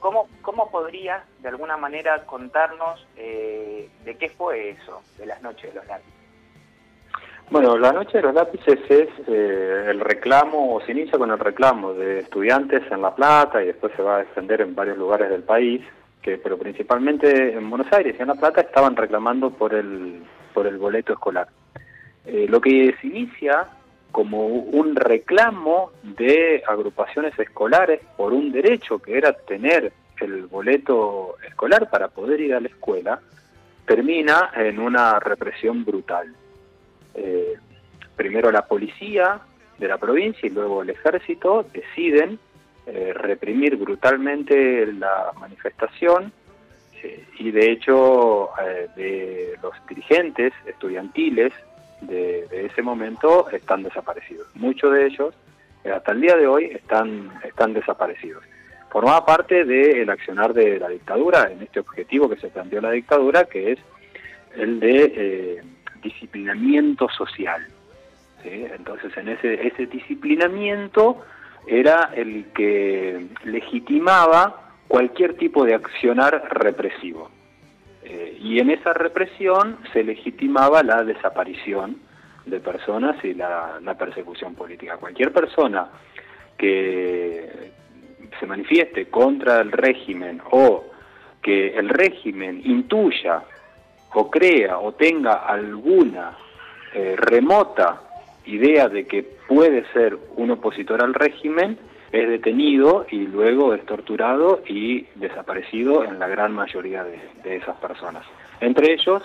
¿Cómo, 0.00 0.28
¿Cómo 0.42 0.70
podrías 0.70 1.22
de 1.40 1.48
alguna 1.48 1.76
manera 1.76 2.24
contarnos 2.26 3.06
eh, 3.16 3.88
de 4.04 4.16
qué 4.16 4.28
fue 4.28 4.70
eso, 4.70 5.02
de 5.18 5.26
las 5.26 5.42
Noches 5.42 5.72
de 5.72 5.80
los 5.80 5.86
Lápices? 5.86 6.16
Bueno, 7.48 7.78
la 7.78 7.92
noche 7.92 8.18
de 8.18 8.22
los 8.24 8.34
lápices 8.34 8.80
es 8.88 9.08
eh, 9.28 9.86
el 9.88 10.00
reclamo, 10.00 10.74
o 10.74 10.80
se 10.80 10.90
inicia 10.90 11.16
con 11.16 11.30
el 11.30 11.38
reclamo 11.38 11.94
de 11.94 12.20
estudiantes 12.20 12.82
en 12.90 13.02
La 13.02 13.14
Plata 13.14 13.62
y 13.62 13.66
después 13.66 13.92
se 13.94 14.02
va 14.02 14.16
a 14.16 14.22
extender 14.22 14.62
en 14.62 14.74
varios 14.74 14.98
lugares 14.98 15.30
del 15.30 15.44
país, 15.44 15.80
que 16.22 16.38
pero 16.38 16.58
principalmente 16.58 17.52
en 17.52 17.70
Buenos 17.70 17.92
Aires 17.92 18.16
y 18.18 18.22
en 18.22 18.28
La 18.28 18.34
Plata 18.34 18.62
estaban 18.62 18.96
reclamando 18.96 19.50
por 19.50 19.74
el, 19.74 20.24
por 20.52 20.66
el 20.66 20.76
boleto 20.76 21.12
escolar. 21.12 21.46
Eh, 22.24 22.46
lo 22.48 22.60
que 22.60 22.92
se 23.00 23.06
inicia 23.06 23.68
como 24.16 24.46
un 24.46 24.96
reclamo 24.96 25.92
de 26.02 26.62
agrupaciones 26.66 27.38
escolares 27.38 28.00
por 28.16 28.32
un 28.32 28.50
derecho 28.50 28.98
que 28.98 29.18
era 29.18 29.34
tener 29.34 29.92
el 30.18 30.46
boleto 30.46 31.36
escolar 31.46 31.90
para 31.90 32.08
poder 32.08 32.40
ir 32.40 32.54
a 32.54 32.60
la 32.60 32.68
escuela, 32.68 33.20
termina 33.84 34.52
en 34.56 34.78
una 34.78 35.20
represión 35.20 35.84
brutal. 35.84 36.34
Eh, 37.14 37.56
primero 38.16 38.50
la 38.50 38.64
policía 38.64 39.38
de 39.76 39.86
la 39.86 39.98
provincia 39.98 40.46
y 40.46 40.50
luego 40.50 40.80
el 40.80 40.88
ejército 40.88 41.66
deciden 41.70 42.38
eh, 42.86 43.12
reprimir 43.12 43.76
brutalmente 43.76 44.86
la 44.94 45.32
manifestación 45.38 46.32
eh, 47.02 47.22
y 47.38 47.50
de 47.50 47.70
hecho 47.70 48.48
de 48.96 49.58
los 49.60 49.74
dirigentes 49.86 50.54
estudiantiles 50.64 51.52
de, 52.00 52.46
ese 52.66 52.82
momento 52.82 53.48
están 53.50 53.82
desaparecidos. 53.82 54.48
Muchos 54.54 54.92
de 54.92 55.06
ellos 55.06 55.34
hasta 55.94 56.12
el 56.12 56.20
día 56.20 56.36
de 56.36 56.46
hoy 56.46 56.64
están, 56.66 57.30
están 57.44 57.72
desaparecidos. 57.72 58.42
Formaba 58.90 59.24
parte 59.24 59.64
del 59.64 60.08
accionar 60.10 60.52
de 60.52 60.78
la 60.78 60.88
dictadura 60.88 61.50
en 61.50 61.62
este 61.62 61.80
objetivo 61.80 62.28
que 62.28 62.36
se 62.36 62.48
planteó 62.48 62.80
la 62.80 62.90
dictadura, 62.90 63.44
que 63.44 63.72
es 63.72 63.78
el 64.56 64.80
de 64.80 65.62
disciplinamiento 66.02 67.08
social. 67.10 67.66
Entonces, 68.42 69.16
en 69.16 69.28
ese, 69.28 69.66
ese 69.66 69.86
disciplinamiento 69.86 71.24
era 71.66 72.12
el 72.14 72.46
que 72.54 73.26
legitimaba 73.44 74.72
cualquier 74.88 75.34
tipo 75.34 75.64
de 75.64 75.74
accionar 75.74 76.48
represivo. 76.50 77.30
Eh, 78.08 78.38
y 78.40 78.60
en 78.60 78.70
esa 78.70 78.92
represión 78.92 79.78
se 79.92 80.04
legitimaba 80.04 80.84
la 80.84 81.02
desaparición 81.02 81.96
de 82.44 82.60
personas 82.60 83.16
y 83.24 83.34
la, 83.34 83.80
persecución 83.98 84.54
política. 84.54 84.96
Cualquier 84.96 85.32
persona 85.32 85.88
que 86.56 87.72
se 88.38 88.46
manifieste 88.46 89.06
contra 89.06 89.60
el 89.60 89.72
régimen 89.72 90.40
o 90.52 90.84
que 91.42 91.76
el 91.76 91.88
régimen 91.88 92.62
intuya 92.64 93.42
o 94.14 94.30
crea 94.30 94.78
o 94.78 94.92
tenga 94.92 95.44
alguna 95.44 96.38
eh, 96.94 97.16
remota 97.16 98.02
idea 98.44 98.88
de 98.88 99.08
que 99.08 99.24
puede 99.48 99.84
ser 99.92 100.16
un 100.36 100.52
opositor 100.52 101.02
al 101.02 101.12
régimen, 101.12 101.76
es 102.16 102.28
detenido 102.28 103.06
y 103.10 103.26
luego 103.26 103.74
es 103.74 103.84
torturado 103.84 104.62
y 104.66 105.02
desaparecido 105.16 106.04
en 106.04 106.18
la 106.18 106.26
gran 106.28 106.52
mayoría 106.52 107.04
de, 107.04 107.56
esas 107.56 107.76
personas. 107.76 108.24
Entre 108.60 108.94
ellos, 108.94 109.22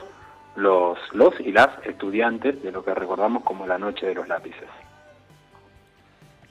los, 0.56 0.98
los 1.14 1.40
y 1.40 1.52
las 1.52 1.70
estudiantes 1.86 2.62
de 2.62 2.72
lo 2.72 2.84
que 2.84 2.94
recordamos 2.94 3.44
como 3.44 3.66
la 3.66 3.78
noche 3.78 4.06
de 4.06 4.16
los 4.16 4.28
lápices. 4.28 4.68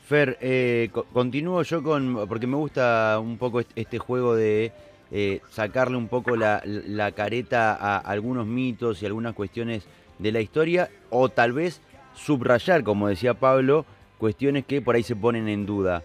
Fer, 0.07 0.39
eh, 0.41 0.91
continúo 1.13 1.63
yo 1.63 1.83
con, 1.83 2.27
porque 2.27 2.47
me 2.47 2.57
gusta 2.57 3.19
un 3.23 3.39
poco 3.39 3.61
este 3.61 3.99
juego 3.99 4.35
de 4.35 4.73
eh, 5.13 5.41
sacarle 5.51 5.97
un 5.97 6.09
poco 6.09 6.37
la, 6.37 6.63
careta 7.15 7.75
a 7.75 7.99
algunos 7.99 8.47
mitos 8.47 9.03
y 9.03 9.07
algunas 9.07 9.35
cuestiones 9.35 9.87
de 10.19 10.33
la 10.33 10.41
historia, 10.41 10.89
o 11.11 11.29
tal 11.29 11.53
vez 11.53 11.81
subrayar, 12.15 12.83
como 12.83 13.09
decía 13.09 13.35
Pablo, 13.35 13.85
cuestiones 14.19 14.65
que 14.65 14.83
por 14.83 14.97
ahí 14.97 15.03
se 15.03 15.17
ponen 15.17 15.49
en 15.49 15.67
duda. 15.67 16.03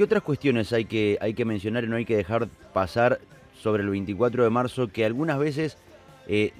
¿Qué 0.00 0.04
otras 0.04 0.22
cuestiones 0.22 0.72
hay 0.72 0.86
que, 0.86 1.18
hay 1.20 1.34
que 1.34 1.44
mencionar 1.44 1.84
y 1.84 1.86
no 1.86 1.96
hay 1.96 2.06
que 2.06 2.16
dejar 2.16 2.48
pasar 2.72 3.18
sobre 3.52 3.82
el 3.82 3.90
24 3.90 4.44
de 4.44 4.48
marzo 4.48 4.88
que 4.90 5.04
algunas 5.04 5.38
veces, 5.38 5.76
eh, 6.26 6.52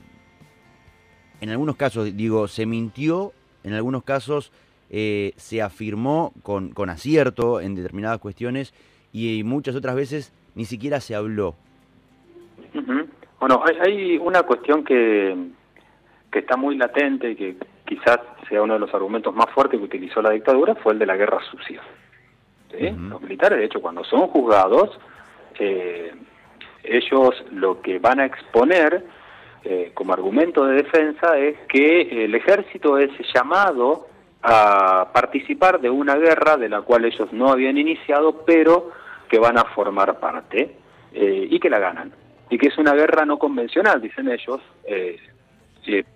en 1.40 1.48
algunos 1.48 1.76
casos, 1.76 2.14
digo, 2.14 2.48
se 2.48 2.66
mintió, 2.66 3.32
en 3.64 3.72
algunos 3.72 4.04
casos 4.04 4.52
eh, 4.90 5.32
se 5.36 5.62
afirmó 5.62 6.34
con, 6.42 6.72
con 6.72 6.90
acierto 6.90 7.62
en 7.62 7.74
determinadas 7.74 8.18
cuestiones 8.18 8.74
y 9.10 9.42
muchas 9.42 9.74
otras 9.74 9.96
veces 9.96 10.34
ni 10.54 10.66
siquiera 10.66 11.00
se 11.00 11.14
habló? 11.14 11.54
Bueno, 13.40 13.62
hay, 13.82 14.18
una 14.18 14.42
cuestión 14.42 14.84
que, 14.84 15.34
que 16.30 16.40
está 16.40 16.58
muy 16.58 16.76
latente 16.76 17.30
y 17.30 17.36
que 17.36 17.56
quizás 17.86 18.18
sea 18.50 18.60
uno 18.60 18.74
de 18.74 18.80
los 18.80 18.92
argumentos 18.92 19.34
más 19.34 19.48
fuertes 19.54 19.80
que 19.80 19.86
utilizó 19.86 20.20
la 20.20 20.32
dictadura, 20.32 20.74
fue 20.74 20.92
el 20.92 20.98
de 20.98 21.06
la 21.06 21.16
guerra 21.16 21.38
sucia. 21.50 21.80
Los 22.78 23.20
militares, 23.22 23.58
de 23.58 23.64
hecho, 23.64 23.80
cuando 23.80 24.04
son 24.04 24.28
juzgados, 24.28 24.98
eh, 25.58 26.12
ellos 26.84 27.44
lo 27.52 27.82
que 27.82 27.98
van 27.98 28.20
a 28.20 28.26
exponer 28.26 29.04
eh, 29.64 29.90
como 29.92 30.12
argumento 30.12 30.64
de 30.64 30.82
defensa 30.82 31.36
es 31.36 31.58
que 31.68 32.24
el 32.24 32.34
ejército 32.34 32.96
es 32.96 33.10
llamado 33.34 34.06
a 34.42 35.10
participar 35.12 35.80
de 35.80 35.90
una 35.90 36.16
guerra 36.16 36.56
de 36.56 36.68
la 36.68 36.80
cual 36.82 37.04
ellos 37.04 37.30
no 37.32 37.50
habían 37.50 37.76
iniciado, 37.76 38.44
pero 38.46 38.90
que 39.28 39.38
van 39.38 39.58
a 39.58 39.64
formar 39.64 40.18
parte 40.18 40.76
eh, 41.12 41.48
y 41.50 41.60
que 41.60 41.68
la 41.68 41.78
ganan. 41.78 42.12
Y 42.48 42.56
que 42.56 42.68
es 42.68 42.78
una 42.78 42.94
guerra 42.94 43.24
no 43.24 43.38
convencional, 43.38 44.00
dicen 44.00 44.28
ellos, 44.28 44.60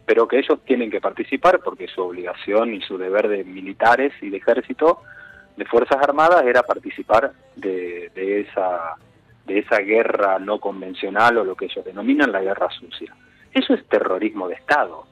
pero 0.04 0.26
que 0.26 0.38
ellos 0.38 0.58
tienen 0.64 0.90
que 0.90 1.00
participar 1.00 1.60
porque 1.60 1.86
su 1.86 2.02
obligación 2.02 2.74
y 2.74 2.80
su 2.80 2.98
deber 2.98 3.28
de 3.28 3.44
militares 3.44 4.12
y 4.20 4.30
de 4.30 4.38
ejército, 4.38 5.02
de 5.56 5.64
Fuerzas 5.64 5.98
Armadas, 6.02 6.44
era 6.44 6.62
participar 6.62 7.32
de, 7.56 8.10
de, 8.14 8.40
esa, 8.40 8.96
de 9.46 9.60
esa 9.60 9.78
guerra 9.78 10.38
no 10.38 10.58
convencional 10.58 11.38
o 11.38 11.44
lo 11.44 11.54
que 11.54 11.66
ellos 11.66 11.84
denominan 11.84 12.32
la 12.32 12.42
guerra 12.42 12.68
sucia. 12.70 13.14
Eso 13.52 13.74
es 13.74 13.86
terrorismo 13.86 14.48
de 14.48 14.54
Estado, 14.54 15.06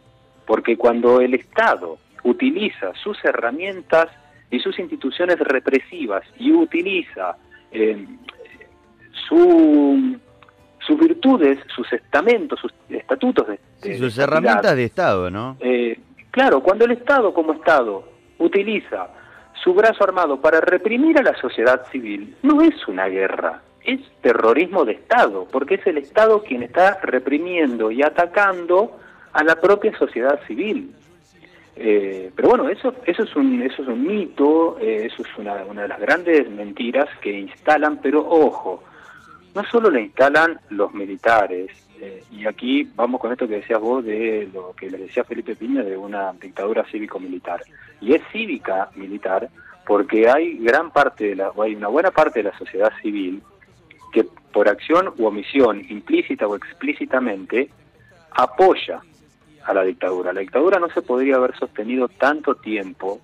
porque 0.46 0.76
cuando 0.76 1.20
el 1.20 1.34
Estado 1.34 1.98
utiliza 2.24 2.92
sus 3.02 3.24
herramientas 3.24 4.08
y 4.50 4.58
sus 4.60 4.78
instituciones 4.78 5.38
represivas 5.38 6.24
y 6.38 6.52
utiliza 6.52 7.36
eh, 7.70 8.06
su 9.28 10.18
sus 10.86 10.98
virtudes, 10.98 11.58
sus 11.74 11.92
estamentos, 11.92 12.58
sus 12.60 12.72
estatutos 12.88 13.46
de, 13.46 13.96
sus 13.98 14.18
herramientas 14.18 14.74
de 14.74 14.84
Estado, 14.84 15.30
¿no? 15.30 15.56
Eh, 15.60 15.98
claro, 16.30 16.60
cuando 16.60 16.84
el 16.84 16.92
Estado 16.92 17.32
como 17.32 17.52
Estado 17.52 18.04
utiliza 18.38 19.08
su 19.62 19.74
brazo 19.74 20.04
armado 20.04 20.40
para 20.40 20.60
reprimir 20.60 21.18
a 21.18 21.22
la 21.22 21.36
sociedad 21.40 21.86
civil, 21.90 22.36
no 22.42 22.62
es 22.62 22.86
una 22.88 23.06
guerra, 23.06 23.62
es 23.84 24.00
terrorismo 24.20 24.84
de 24.84 24.92
Estado, 24.92 25.46
porque 25.50 25.76
es 25.76 25.86
el 25.86 25.98
Estado 25.98 26.42
quien 26.42 26.62
está 26.62 26.98
reprimiendo 27.02 27.90
y 27.90 28.02
atacando 28.02 28.98
a 29.32 29.44
la 29.44 29.56
propia 29.60 29.96
sociedad 29.96 30.40
civil. 30.46 30.94
Eh, 31.76 32.30
pero 32.36 32.50
bueno, 32.50 32.68
eso, 32.68 32.94
eso, 33.06 33.22
es 33.22 33.34
un, 33.34 33.62
eso 33.62 33.82
es 33.82 33.88
un 33.88 34.06
mito, 34.06 34.78
eh, 34.80 35.06
eso 35.10 35.22
es 35.22 35.38
una, 35.38 35.64
una 35.64 35.82
de 35.82 35.88
las 35.88 36.00
grandes 36.00 36.50
mentiras 36.50 37.08
que 37.20 37.32
instalan, 37.32 37.98
pero 38.02 38.28
ojo, 38.28 38.82
no 39.54 39.64
solo 39.64 39.90
la 39.90 40.00
instalan 40.00 40.60
los 40.70 40.92
militares, 40.92 41.70
eh, 42.04 42.24
y 42.32 42.46
aquí 42.46 42.82
vamos 42.96 43.20
con 43.20 43.30
esto 43.30 43.46
que 43.46 43.58
decías 43.58 43.80
vos 43.80 44.04
de 44.04 44.50
lo 44.52 44.74
que 44.74 44.90
les 44.90 45.02
decía 45.02 45.22
Felipe 45.22 45.54
Piña 45.54 45.84
de 45.84 45.96
una 45.96 46.32
dictadura 46.32 46.84
cívico-militar, 46.90 47.62
y 48.00 48.12
es 48.12 48.22
cívica 48.32 48.90
militar 48.96 49.48
porque 49.86 50.28
hay 50.28 50.58
gran 50.58 50.90
parte 50.90 51.28
de 51.28 51.36
la, 51.36 51.52
hay 51.62 51.76
una 51.76 51.86
buena 51.86 52.10
parte 52.10 52.42
de 52.42 52.50
la 52.50 52.58
sociedad 52.58 52.90
civil 53.00 53.40
que 54.12 54.26
por 54.52 54.68
acción 54.68 55.12
u 55.16 55.26
omisión, 55.26 55.80
implícita 55.88 56.48
o 56.48 56.56
explícitamente, 56.56 57.70
apoya 58.32 59.00
a 59.64 59.72
la 59.72 59.84
dictadura. 59.84 60.32
La 60.32 60.40
dictadura 60.40 60.80
no 60.80 60.90
se 60.90 61.02
podría 61.02 61.36
haber 61.36 61.56
sostenido 61.56 62.08
tanto 62.08 62.56
tiempo 62.56 63.20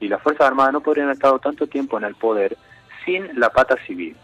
y 0.00 0.08
las 0.08 0.20
Fuerzas 0.20 0.48
Armadas 0.48 0.72
no 0.72 0.80
podrían 0.80 1.06
haber 1.06 1.18
estado 1.18 1.38
tanto 1.38 1.68
tiempo 1.68 1.96
en 1.96 2.04
el 2.04 2.16
poder 2.16 2.56
sin 3.04 3.38
la 3.38 3.50
pata 3.50 3.76
civil. 3.86 4.16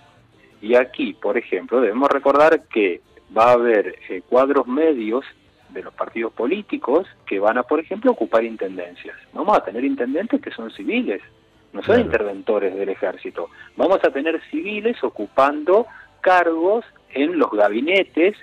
Y 0.61 0.75
aquí, 0.75 1.13
por 1.13 1.39
ejemplo, 1.39 1.81
debemos 1.81 2.11
recordar 2.11 2.65
que 2.65 3.01
va 3.37 3.51
a 3.51 3.53
haber 3.53 3.97
eh, 4.09 4.23
cuadros 4.29 4.67
medios 4.67 5.25
de 5.71 5.83
los 5.83 5.95
partidos 5.95 6.33
políticos 6.33 7.07
que 7.27 7.39
van 7.39 7.59
a, 7.59 7.63
por 7.63 7.81
ejemplo, 7.81 8.13
ocupar 8.13 8.45
intendencias. 8.45 9.17
Vamos 9.33 9.57
a 9.57 9.65
tener 9.65 9.85
intendentes 9.85 10.41
que 10.41 10.51
son 10.51 10.71
civiles, 10.71 11.23
no 11.73 11.83
son 11.83 12.01
interventores 12.01 12.75
del 12.75 12.91
ejército. 12.91 13.49
Vamos 13.77 14.01
a 14.05 14.11
tener 14.11 14.41
civiles 14.51 15.03
ocupando 15.03 15.87
cargos 16.21 16.85
en 17.15 17.39
los 17.39 17.51
gabinetes 17.51 18.37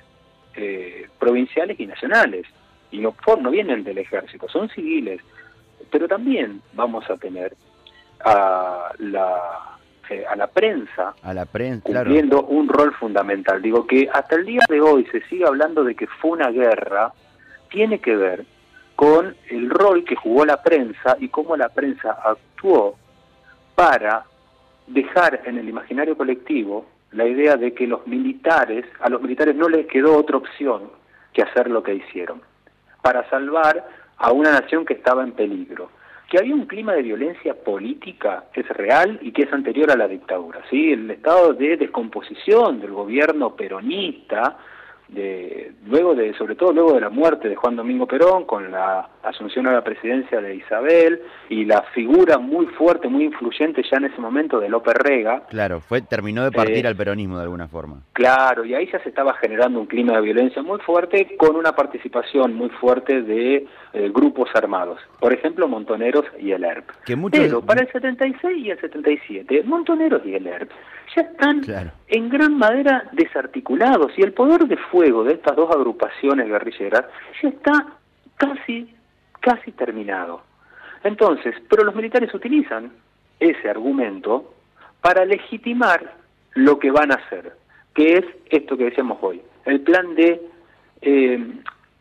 eh, 0.55 1.07
provinciales 1.19 1.79
y 1.79 1.85
nacionales. 1.85 2.45
Y 2.91 2.99
no, 2.99 3.15
no 3.39 3.51
vienen 3.51 3.83
del 3.83 3.99
ejército, 3.99 4.49
son 4.49 4.69
civiles. 4.69 5.21
Pero 5.91 6.07
también 6.07 6.61
vamos 6.73 7.07
a 7.09 7.17
tener 7.17 7.55
a 8.25 8.91
la 8.97 9.78
a 10.27 10.35
la 10.35 10.47
prensa, 10.47 11.13
a 11.21 11.33
la 11.33 11.45
prensa 11.45 11.83
cumpliendo 11.83 12.43
un 12.43 12.67
rol 12.67 12.93
fundamental. 12.93 13.61
Digo 13.61 13.85
que 13.85 14.09
hasta 14.11 14.35
el 14.35 14.45
día 14.45 14.61
de 14.69 14.81
hoy 14.81 15.05
se 15.11 15.21
sigue 15.27 15.45
hablando 15.45 15.83
de 15.83 15.95
que 15.95 16.07
fue 16.07 16.31
una 16.31 16.49
guerra, 16.49 17.13
tiene 17.69 17.99
que 17.99 18.15
ver 18.15 18.45
con 18.95 19.35
el 19.49 19.69
rol 19.69 20.03
que 20.03 20.15
jugó 20.15 20.45
la 20.45 20.61
prensa 20.61 21.15
y 21.19 21.29
cómo 21.29 21.55
la 21.55 21.69
prensa 21.69 22.17
actuó 22.23 22.97
para 23.75 24.25
dejar 24.87 25.41
en 25.45 25.57
el 25.57 25.69
imaginario 25.69 26.17
colectivo 26.17 26.85
la 27.11 27.25
idea 27.25 27.55
de 27.55 27.73
que 27.73 27.87
los 27.87 28.05
militares, 28.07 28.85
a 28.99 29.09
los 29.09 29.21
militares 29.21 29.55
no 29.55 29.69
les 29.69 29.87
quedó 29.87 30.17
otra 30.17 30.37
opción 30.37 30.91
que 31.33 31.41
hacer 31.41 31.69
lo 31.69 31.81
que 31.81 31.95
hicieron, 31.95 32.41
para 33.01 33.27
salvar 33.29 33.87
a 34.17 34.31
una 34.31 34.51
nación 34.51 34.85
que 34.85 34.93
estaba 34.95 35.23
en 35.23 35.31
peligro. 35.31 35.89
Que 36.29 36.37
había 36.37 36.53
un 36.53 36.65
clima 36.65 36.93
de 36.93 37.01
violencia 37.01 37.55
política 37.55 38.45
es 38.53 38.67
real 38.69 39.19
y 39.21 39.31
que 39.31 39.43
es 39.43 39.53
anterior 39.53 39.91
a 39.91 39.97
la 39.97 40.07
dictadura. 40.07 40.61
¿sí? 40.69 40.91
El 40.91 41.09
estado 41.09 41.53
de 41.53 41.77
descomposición 41.77 42.79
del 42.79 42.91
gobierno 42.91 43.55
peronista 43.55 44.57
de, 45.09 45.71
luego 45.87 46.13
de, 46.15 46.33
sobre 46.35 46.55
todo 46.55 46.71
luego 46.71 46.93
de 46.93 47.01
la 47.01 47.09
muerte 47.09 47.49
de 47.49 47.55
Juan 47.55 47.75
Domingo 47.75 48.05
Perón, 48.07 48.45
con 48.45 48.71
la 48.71 49.09
asunción 49.23 49.65
a 49.67 49.73
la 49.73 49.83
presidencia 49.83 50.39
de 50.39 50.55
Isabel 50.55 51.19
y 51.49 51.65
la 51.65 51.81
figura 51.93 52.37
muy 52.37 52.67
fuerte, 52.67 53.07
muy 53.07 53.23
influyente 53.25 53.81
ya 53.89 53.97
en 53.97 54.05
ese 54.05 54.21
momento 54.21 54.59
de 54.59 54.69
López 54.69 54.93
Rega. 54.93 55.43
Claro, 55.49 55.79
fue 55.81 56.01
terminó 56.01 56.43
de 56.43 56.51
partir 56.51 56.85
Eh, 56.85 56.87
al 56.87 56.95
peronismo 56.95 57.37
de 57.37 57.43
alguna 57.43 57.67
forma. 57.67 58.01
Claro, 58.13 58.63
y 58.65 58.75
ahí 58.75 58.87
ya 58.91 58.99
se 59.01 59.09
estaba 59.09 59.33
generando 59.35 59.79
un 59.79 59.87
clima 59.87 60.13
de 60.13 60.21
violencia 60.21 60.61
muy 60.61 60.79
fuerte 60.81 61.35
con 61.37 61.55
una 61.55 61.71
participación 61.73 62.53
muy 62.53 62.69
fuerte 62.69 63.23
de 63.23 63.65
eh, 63.93 64.11
grupos 64.13 64.49
armados, 64.53 64.99
por 65.19 65.33
ejemplo, 65.33 65.67
Montoneros 65.67 66.25
y 66.39 66.51
el 66.51 66.63
ERP. 66.63 66.87
Que 67.05 67.15
muchos- 67.15 67.39
Pero 67.39 67.61
para 67.61 67.81
el 67.81 67.91
76 67.91 68.57
y 68.57 68.69
el 68.69 68.79
77, 68.79 69.63
Montoneros 69.63 70.21
y 70.25 70.35
el 70.35 70.45
ERP 70.45 70.69
ya 71.15 71.23
están 71.23 71.61
Claro. 71.61 71.89
en 72.07 72.29
gran 72.29 72.55
manera 72.55 73.05
desarticulados 73.13 74.11
y 74.15 74.21
el 74.21 74.31
poder 74.33 74.67
de 74.67 74.77
fuego 74.77 74.98
de 74.99 75.33
estas 75.33 75.55
dos 75.55 75.71
agrupaciones 75.71 76.47
guerrilleras 76.47 77.05
ya 77.41 77.49
está 77.49 77.85
casi, 78.35 78.93
casi 79.39 79.71
terminado. 79.71 80.41
Entonces, 81.03 81.55
pero 81.69 81.83
los 81.83 81.95
militares 81.95 82.33
utilizan 82.33 82.91
ese 83.39 83.69
argumento 83.69 84.53
para 85.01 85.23
legitimar 85.23 86.15
lo 86.55 86.77
que 86.79 86.91
van 86.91 87.11
a 87.11 87.15
hacer, 87.15 87.53
que 87.93 88.13
es 88.15 88.25
esto 88.49 88.75
que 88.75 88.85
decíamos 88.85 89.19
hoy, 89.21 89.41
el 89.65 89.79
plan 89.81 90.13
de 90.15 90.41
eh, 91.01 91.47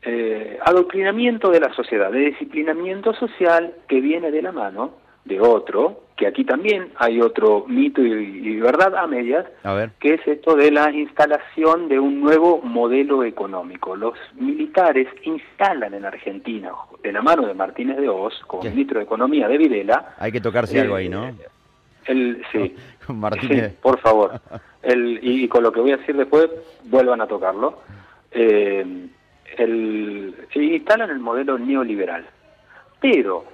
eh, 0.03 0.59
adoctrinamiento 0.65 1.51
de 1.51 1.61
la 1.61 1.73
sociedad, 1.75 2.11
de 2.11 2.19
disciplinamiento 2.19 3.15
social 3.15 3.75
que 3.87 4.01
viene 4.01 4.33
de 4.33 4.43
la 4.43 4.51
mano 4.51 4.95
de 5.25 5.41
otro, 5.41 6.03
que 6.17 6.27
aquí 6.27 6.45
también 6.45 6.89
hay 6.97 7.21
otro 7.21 7.65
mito 7.69 8.01
y, 8.03 8.13
y 8.13 8.57
verdad 8.61 8.97
a 8.97 9.07
medias, 9.07 9.47
A 9.63 9.75
ver. 9.75 9.91
que 10.01 10.15
es 10.15 10.27
esto 10.27 10.57
de 10.57 10.71
la 10.71 10.91
instalación 10.91 11.89
de 11.89 11.99
un 11.99 12.21
nuevo 12.21 12.61
modelo 12.63 13.23
económico. 13.25 13.95
Los 13.95 14.15
militares 14.35 15.07
instalan 15.25 15.95
en 15.95 16.05
Argentina, 16.07 16.73
de 17.03 17.13
la 17.13 17.23
mano 17.23 17.47
de 17.47 17.55
Martínez 17.55 17.99
de 17.99 18.09
Oz, 18.09 18.35
como 18.47 18.63
¿Qué? 18.63 18.71
ministro 18.71 18.99
de 18.99 19.05
Economía 19.05 19.47
de 19.49 19.59
Videla, 19.59 20.15
Hay 20.19 20.33
que 20.33 20.41
tocarse 20.41 20.79
Eh, 20.79 20.81
algo 20.81 20.95
ahí, 20.97 21.09
¿no? 21.09 21.31
el, 22.07 22.43
sí, 22.51 22.75
Martínez. 23.09 23.73
Sí, 23.73 23.77
por 23.83 23.99
favor. 24.01 24.41
El, 24.83 25.19
y, 25.23 25.45
y 25.45 25.49
con 25.49 25.63
lo 25.63 25.71
que 25.71 25.81
voy 25.81 25.93
a 25.93 25.99
decir 25.99 26.17
después, 26.17 26.49
vuelvan 26.85 27.21
a 27.21 27.27
tocarlo. 27.27 27.81
Eh, 28.33 29.09
el, 29.59 30.35
se 30.53 30.63
instalan 30.63 31.11
el 31.11 31.19
modelo 31.19 31.59
neoliberal. 31.59 32.25
Pero 33.01 33.45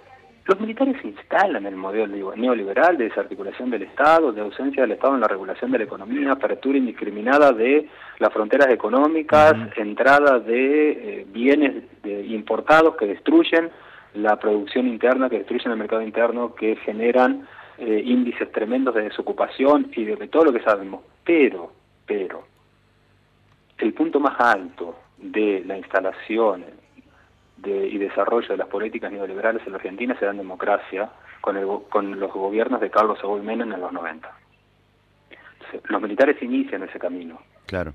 los 0.47 0.61
militares 0.61 0.97
instalan 1.05 1.65
el 1.65 1.75
modelo 1.77 2.07
li- 2.07 2.41
neoliberal 2.41 2.99
de 2.99 3.05
desarticulación 3.09 3.71
del 3.71 3.85
Estado, 3.85 4.31
de 4.33 4.43
ausencia 4.43 4.83
del 4.83 4.93
Estado 4.93 5.15
en 5.15 5.21
la 5.23 5.29
regulación 5.29 5.71
de 5.71 5.79
la 5.79 5.85
economía, 5.85 6.33
apertura 6.33 6.77
indiscriminada 6.77 7.53
de 7.53 7.89
las 8.19 8.33
fronteras 8.33 8.69
económicas, 8.69 9.55
entrada 9.77 10.39
de 10.41 10.91
eh, 11.21 11.27
bienes 11.33 11.85
de- 12.03 12.27
importados 12.27 12.97
que 12.97 13.07
destruyen 13.07 13.71
la 14.15 14.39
producción 14.39 14.87
interna, 14.87 15.31
que 15.31 15.39
destruyen 15.39 15.73
el 15.73 15.79
mercado 15.79 16.03
interno, 16.03 16.55
que 16.55 16.77
generan 16.77 17.47
eh, 17.79 18.03
índices 18.05 18.53
tremendos 18.53 18.95
de 18.95 19.03
desocupación 19.03 19.91
y 19.97 20.05
de, 20.05 20.17
de 20.17 20.29
todo 20.29 20.45
lo 20.45 20.53
que 20.53 20.61
sabemos. 20.63 21.03
Pero, 21.25 21.73
pero, 22.07 22.45
el 23.79 23.93
punto 23.95 24.21
más 24.21 24.39
alto 24.39 24.95
de 25.19 25.65
la 25.67 25.77
instalación 25.79 26.65
de, 27.65 27.89
y 27.89 27.99
desarrollo 27.99 28.49
de 28.49 28.57
las 28.57 28.69
políticas 28.69 29.11
neoliberales 29.13 29.63
en 29.67 29.73
la 29.73 29.77
Argentina 29.79 30.17
se 30.19 30.25
da 30.25 30.31
en 30.33 30.39
democracia 30.39 31.11
con, 31.41 31.57
el 31.57 31.67
con 31.91 32.19
los 32.21 32.33
gobiernos 32.33 32.81
de 32.81 32.91
Carlos 32.91 33.19
Saúl 33.21 33.43
Menem 33.43 33.73
en 33.73 33.81
los 33.81 33.93
90. 33.93 34.31
Entonces, 35.31 35.91
los 35.91 36.01
militares 36.03 36.41
inician 36.43 36.83
ese 36.83 36.99
camino, 36.99 37.41
Claro. 37.67 37.93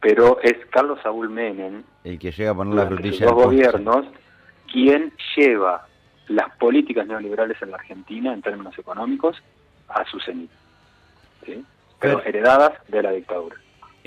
pero 0.00 0.40
es 0.42 0.54
Carlos 0.70 0.98
Saúl 1.02 1.28
Menem 1.30 1.82
El 2.04 2.18
que 2.18 2.32
llega 2.32 2.50
a 2.50 2.54
poner 2.54 2.74
la 2.74 2.86
frutilla. 2.86 3.26
postre. 3.26 3.44
gobiernos 3.44 4.06
quien 4.70 5.12
lleva 5.36 5.86
las 6.28 6.50
políticas 6.56 7.06
neoliberales 7.06 7.60
en 7.62 7.70
la 7.70 7.76
Argentina 7.76 8.32
en 8.32 8.42
términos 8.42 8.78
económicos 8.78 9.42
a 9.88 10.04
su 10.06 10.18
cenit, 10.20 10.50
¿sí? 11.44 11.62
pero 12.00 12.22
heredadas 12.24 12.72
de 12.88 13.02
la 13.02 13.10
dictadura. 13.12 13.56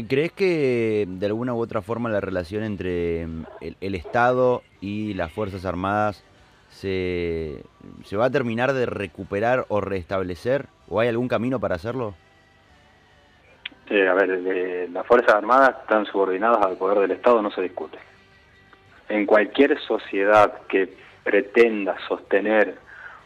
¿Crees 0.09 0.33
que 0.33 1.05
de 1.07 1.25
alguna 1.25 1.53
u 1.53 1.59
otra 1.59 1.81
forma 1.81 2.09
la 2.09 2.19
relación 2.19 2.63
entre 2.63 3.25
mm, 3.27 3.45
el, 3.79 3.95
Estado 3.95 4.61
y 4.81 5.13
las 5.13 5.31
Fuerzas 5.31 5.65
Armadas 5.65 6.23
se, 6.69 7.63
se 8.03 8.17
va 8.17 8.25
a 8.25 8.29
terminar 8.29 8.73
de 8.73 8.85
recuperar 8.85 9.65
o 9.69 9.79
restablecer? 9.79 10.65
¿O 10.89 10.99
hay 10.99 11.07
algún 11.07 11.27
camino 11.27 11.59
para 11.59 11.75
hacerlo? 11.75 12.13
Eh, 13.89 14.07
a 14.07 14.13
ver, 14.13 14.29
eh, 14.31 14.89
las 14.91 15.05
Fuerzas 15.05 15.35
Armadas 15.35 15.75
están 15.81 16.05
subordinadas 16.07 16.65
al 16.65 16.77
poder 16.77 16.99
del 16.99 17.11
Estado, 17.11 17.41
no 17.41 17.51
se 17.51 17.61
discute. 17.61 17.97
En 19.09 19.25
cualquier 19.25 19.79
sociedad 19.81 20.61
que 20.67 20.93
pretenda 21.23 21.95
sostener 22.07 22.77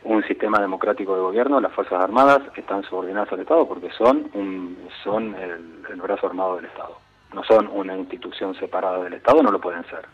un 0.04 0.24
sistema 0.24 0.60
democrático 0.60 1.16
de 1.16 1.22
gobierno, 1.22 1.60
las 1.60 1.74
Fuerzas 1.74 2.02
Armadas 2.02 2.42
están 2.56 2.84
subordinadas 2.84 3.32
al 3.34 3.42
Estado 3.42 3.68
porque 3.68 3.90
son, 3.92 4.30
un, 4.34 4.78
son 5.04 5.36
el, 5.36 5.84
el 5.92 6.02
brazo 6.02 6.28
armado 6.28 6.56
del 6.56 6.66
Estado. 6.66 6.98
No 7.34 7.44
son 7.44 7.68
una 7.68 7.96
institución 7.96 8.56
separada 8.56 9.04
del 9.04 9.14
Estado, 9.14 9.44
no 9.44 9.52
lo 9.52 9.60
pueden 9.60 9.84
ser. 9.86 10.08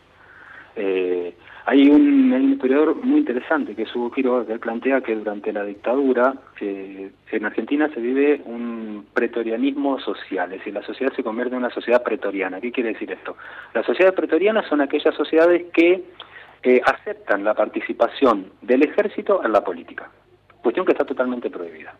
Eh, 0.76 1.34
hay 1.64 1.88
un, 1.88 2.52
historiador 2.52 2.94
muy 3.02 3.20
interesante 3.20 3.74
que 3.74 3.82
es 3.82 3.96
Hugo 3.96 4.10
Quiroga 4.12 4.46
que 4.46 4.52
él 4.52 4.60
plantea 4.60 5.00
que 5.00 5.16
durante 5.16 5.52
la 5.52 5.64
dictadura 5.64 6.34
eh, 6.60 7.10
en 7.32 7.44
Argentina 7.46 7.88
se 7.92 8.00
vive 8.00 8.42
un 8.44 9.06
pretorianismo 9.12 9.98
social, 9.98 10.52
es 10.52 10.58
decir, 10.58 10.74
la 10.74 10.82
sociedad 10.82 11.12
se 11.14 11.24
convierte 11.24 11.54
en 11.54 11.62
una 11.62 11.70
sociedad 11.70 12.02
pretoriana. 12.02 12.60
¿Qué 12.60 12.70
quiere 12.70 12.92
decir 12.92 13.10
esto? 13.10 13.36
Las 13.72 13.86
sociedades 13.86 14.14
pretorianas 14.14 14.66
son 14.68 14.82
aquellas 14.82 15.14
sociedades 15.14 15.64
que 15.72 16.04
eh, 16.62 16.80
aceptan 16.84 17.44
la 17.44 17.54
participación 17.54 18.52
del 18.62 18.82
ejército 18.82 19.44
en 19.44 19.52
la 19.52 19.62
política, 19.62 20.10
cuestión 20.62 20.86
que 20.86 20.92
está 20.92 21.04
totalmente 21.04 21.50
prohibida. 21.50 21.94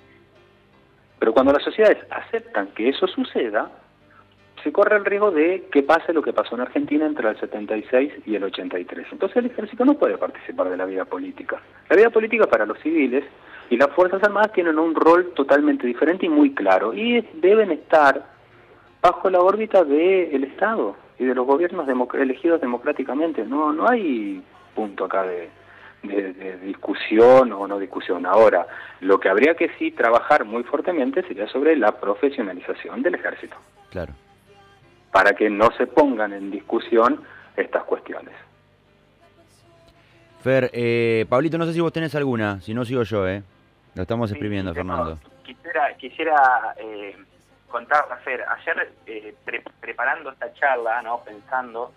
Pero 1.19 1.33
cuando 1.33 1.53
las 1.53 1.63
sociedades 1.63 1.99
aceptan 2.11 2.69
que 2.69 2.89
eso 2.89 3.07
suceda, 3.07 3.71
se 4.63 4.73
corre 4.73 4.97
el 4.97 5.05
riesgo 5.05 5.31
de 5.31 5.69
que 5.71 5.83
pase 5.83 6.13
lo 6.13 6.23
que 6.23 6.33
pasó 6.33 6.57
en 6.57 6.63
Argentina 6.63 7.07
entre 7.07 7.29
el 7.29 7.39
76 7.39 8.13
y 8.27 8.35
el 8.35 8.45
83. 8.45 9.07
Entonces 9.13 9.37
el 9.37 9.47
ejército 9.47 9.85
no 9.85 9.95
puede 9.95 10.19
participar 10.19 10.69
de 10.69 10.77
la 10.77 10.87
vida 10.87 11.05
política. 11.05 11.61
La 11.89 11.97
vida 11.97 12.11
política 12.11 12.47
para 12.47 12.67
los 12.67 12.79
civiles 12.81 13.25
y 13.71 13.77
las 13.77 13.91
Fuerzas 13.91 14.23
Armadas 14.23 14.53
tienen 14.53 14.79
un 14.79 14.95
rol 14.95 15.33
totalmente 15.35 15.87
diferente 15.87 16.27
y 16.27 16.29
muy 16.29 16.55
claro 16.55 16.95
y 16.95 17.21
deben 17.35 17.71
estar 17.71 18.27
bajo 19.01 19.31
la 19.31 19.41
órbita 19.41 19.85
del 19.85 20.45
Estado 20.45 20.97
y 21.19 21.25
de 21.25 21.35
los 21.35 21.47
gobiernos 21.47 21.87
democ- 21.87 22.15
elegidos 22.21 22.61
democráticamente. 22.61 23.45
No, 23.45 23.73
no 23.73 23.89
hay 23.89 24.43
punto 24.75 25.05
acá 25.07 25.23
de, 25.23 25.49
de- 26.03 26.33
de 26.35 26.59
discusión 26.59 27.53
o 27.53 27.67
no 27.67 27.79
discusión. 27.79 28.27
Ahora, 28.27 28.67
lo 29.01 29.19
que 29.19 29.29
habría 29.29 29.55
que 29.55 29.71
sí 29.79 29.91
trabajar 29.93 30.45
muy 30.45 30.63
fuertemente 30.65 31.23
sería 31.23 31.47
sobre 31.49 31.77
la 31.77 31.93
profesionalización 32.01 33.03
del 33.03 33.15
ejército 33.15 33.57
Claro. 33.91 34.13
para 35.13 35.33
que 35.35 35.49
no 35.51 35.71
se 35.79 35.87
pongan 35.87 36.33
en 36.33 36.51
discusión 36.51 37.23
estas 37.57 37.85
cuestiones. 37.85 38.35
Fer, 40.43 40.71
eh, 40.73 41.27
Pablito, 41.29 41.59
no 41.59 41.67
sé 41.67 41.73
si 41.73 41.81
vos 41.81 41.93
tenés 41.93 42.15
alguna, 42.15 42.61
si 42.61 42.73
no 42.75 42.85
sigo 42.85 43.03
yo, 43.03 43.27
¿eh? 43.27 43.43
Lo 43.95 44.03
estamos 44.03 44.31
exprimiendo, 44.31 44.71
sí, 44.73 44.77
Fernando. 44.77 45.19
Quisiera, 45.43 45.95
quisiera 45.97 46.37
eh, 46.79 47.17
contar, 47.69 48.07
Fer, 48.25 48.45
ayer 48.49 48.93
eh, 49.07 49.35
pre- 49.45 49.63
preparando 49.81 50.31
esta 50.31 50.53
charla, 50.55 51.03
¿no? 51.03 51.23
pensando, 51.25 51.93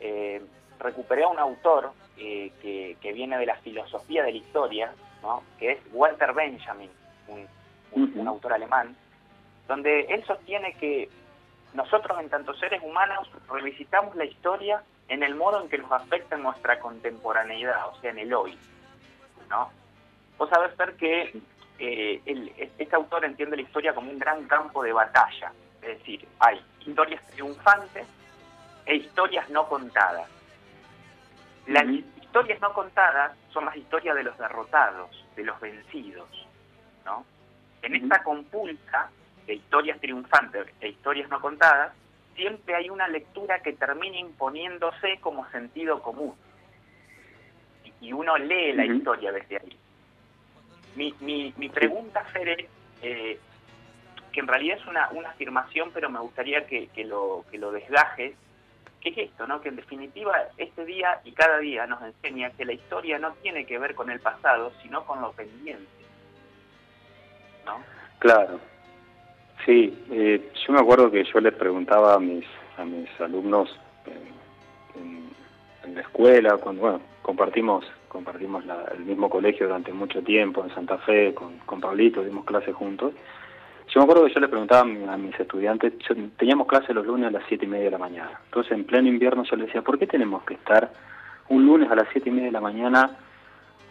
eh, 0.00 0.42
recuperé 0.78 1.24
a 1.24 1.28
un 1.28 1.38
autor 1.38 1.92
eh, 2.16 2.52
que, 2.62 2.96
que 3.00 3.12
viene 3.12 3.38
de 3.38 3.46
la 3.46 3.56
filosofía 3.56 4.22
de 4.22 4.32
la 4.32 4.38
historia, 4.38 4.92
¿no? 5.22 5.42
que 5.58 5.72
es 5.72 5.78
Walter 5.92 6.32
Benjamin, 6.32 6.90
un, 7.28 7.46
un- 7.92 8.12
un 8.18 8.28
autor 8.28 8.52
alemán, 8.54 8.96
donde 9.68 10.00
él 10.02 10.24
sostiene 10.26 10.74
que 10.74 11.08
nosotros 11.74 12.18
en 12.20 12.28
tanto 12.30 12.52
seres 12.54 12.82
humanos 12.82 13.30
revisitamos 13.48 14.16
la 14.16 14.24
historia 14.24 14.82
en 15.08 15.22
el 15.22 15.34
modo 15.34 15.60
en 15.62 15.68
que 15.68 15.78
nos 15.78 15.90
afecta 15.92 16.36
en 16.36 16.42
nuestra 16.42 16.78
contemporaneidad, 16.80 17.88
o 17.88 18.00
sea, 18.00 18.10
en 18.10 18.18
el 18.18 18.32
hoy. 18.34 18.58
¿no? 19.48 19.70
Vos 20.38 20.48
sabés, 20.50 20.74
Fer, 20.76 20.94
que 20.96 21.32
eh, 21.80 22.20
el- 22.26 22.52
este 22.78 22.94
autor 22.94 23.24
entiende 23.24 23.56
la 23.56 23.62
historia 23.62 23.94
como 23.94 24.10
un 24.10 24.18
gran 24.18 24.46
campo 24.46 24.82
de 24.82 24.92
batalla. 24.92 25.52
Es 25.82 25.98
decir, 25.98 26.28
hay 26.38 26.60
historias 26.86 27.26
triunfantes 27.28 28.06
e 28.86 28.96
historias 28.96 29.48
no 29.48 29.66
contadas. 29.66 30.28
La 31.66 31.82
Ujú. 31.82 32.02
historias 32.20 32.60
no 32.60 32.72
contadas 32.74 33.32
son 33.52 33.64
las 33.64 33.76
historias 33.76 34.14
de 34.14 34.24
los 34.24 34.36
derrotados, 34.36 35.24
de 35.36 35.44
los 35.44 35.58
vencidos, 35.60 36.28
¿no? 37.04 37.24
En 37.82 37.96
esta 37.96 38.22
compulsa 38.22 39.10
de 39.46 39.54
historias 39.54 39.98
triunfantes 40.00 40.66
e 40.80 40.88
historias 40.88 41.30
no 41.30 41.40
contadas, 41.40 41.94
siempre 42.36 42.74
hay 42.74 42.90
una 42.90 43.08
lectura 43.08 43.60
que 43.60 43.72
termina 43.72 44.18
imponiéndose 44.18 45.18
como 45.20 45.48
sentido 45.50 46.02
común. 46.02 46.34
Y 48.02 48.12
uno 48.12 48.36
lee 48.36 48.72
la 48.74 48.84
historia 48.84 49.32
desde 49.32 49.56
ahí. 49.56 49.78
Mi, 50.96 51.14
mi, 51.20 51.54
mi 51.56 51.68
pregunta, 51.68 52.24
Fer, 52.32 52.66
eh, 53.02 53.38
que 54.32 54.40
en 54.40 54.46
realidad 54.46 54.78
es 54.78 54.86
una, 54.86 55.08
una 55.10 55.30
afirmación, 55.30 55.90
pero 55.92 56.10
me 56.10 56.20
gustaría 56.20 56.66
que, 56.66 56.88
que, 56.88 57.04
lo, 57.04 57.44
que 57.50 57.58
lo 57.58 57.72
desgajes, 57.72 58.34
¿qué 59.00 59.08
es 59.10 59.18
esto? 59.18 59.46
no 59.46 59.60
Que 59.60 59.70
en 59.70 59.76
definitiva 59.76 60.34
este 60.56 60.84
día 60.84 61.20
y 61.24 61.32
cada 61.32 61.58
día 61.58 61.86
nos 61.86 62.02
enseña 62.02 62.50
que 62.50 62.64
la 62.64 62.72
historia 62.72 63.18
no 63.18 63.32
tiene 63.42 63.64
que 63.64 63.78
ver 63.78 63.94
con 63.94 64.10
el 64.10 64.20
pasado, 64.20 64.72
sino 64.82 65.04
con 65.04 65.20
lo 65.20 65.32
pendiente. 65.32 65.88
¿no? 67.66 67.82
Claro. 68.18 68.60
Sí, 69.64 70.04
eh, 70.10 70.50
yo 70.66 70.72
me 70.72 70.80
acuerdo 70.80 71.10
que 71.10 71.24
yo 71.24 71.40
les 71.40 71.54
preguntaba 71.54 72.14
a 72.14 72.18
mis, 72.18 72.44
a 72.78 72.84
mis 72.84 73.08
alumnos 73.20 73.78
en, 74.94 75.30
la 75.94 76.02
escuela, 76.02 76.56
cuando 76.58 76.82
bueno, 76.82 77.00
compartimos 77.20 77.84
compartimos 78.10 78.64
el 78.92 79.04
mismo 79.04 79.30
colegio 79.30 79.68
durante 79.68 79.92
mucho 79.92 80.20
tiempo 80.22 80.64
en 80.64 80.74
Santa 80.74 80.98
Fe, 80.98 81.32
con, 81.32 81.58
con 81.60 81.80
Pablito, 81.80 82.24
dimos 82.24 82.44
clases 82.44 82.74
juntos. 82.74 83.14
Yo 83.88 84.00
me 84.00 84.04
acuerdo 84.04 84.26
que 84.26 84.34
yo 84.34 84.40
le 84.40 84.48
preguntaba 84.48 84.82
a 84.82 85.16
mis 85.16 85.38
estudiantes, 85.38 85.92
teníamos 86.36 86.66
clase 86.66 86.92
los 86.92 87.06
lunes 87.06 87.28
a 87.28 87.30
las 87.30 87.44
siete 87.48 87.66
y 87.66 87.68
media 87.68 87.84
de 87.84 87.90
la 87.92 87.98
mañana. 87.98 88.40
Entonces, 88.46 88.72
en 88.72 88.84
pleno 88.84 89.08
invierno, 89.08 89.44
yo 89.44 89.56
les 89.56 89.66
decía, 89.66 89.82
¿por 89.82 89.98
qué 89.98 90.06
tenemos 90.06 90.42
que 90.42 90.54
estar 90.54 90.90
un 91.48 91.64
lunes 91.64 91.90
a 91.90 91.94
las 91.94 92.08
siete 92.12 92.28
y 92.28 92.32
media 92.32 92.46
de 92.46 92.52
la 92.52 92.60
mañana 92.60 93.16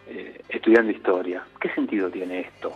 eh, 0.08 0.42
estudiando 0.50 0.92
historia? 0.92 1.44
¿Qué 1.60 1.70
sentido 1.70 2.10
tiene 2.10 2.42
esto? 2.42 2.74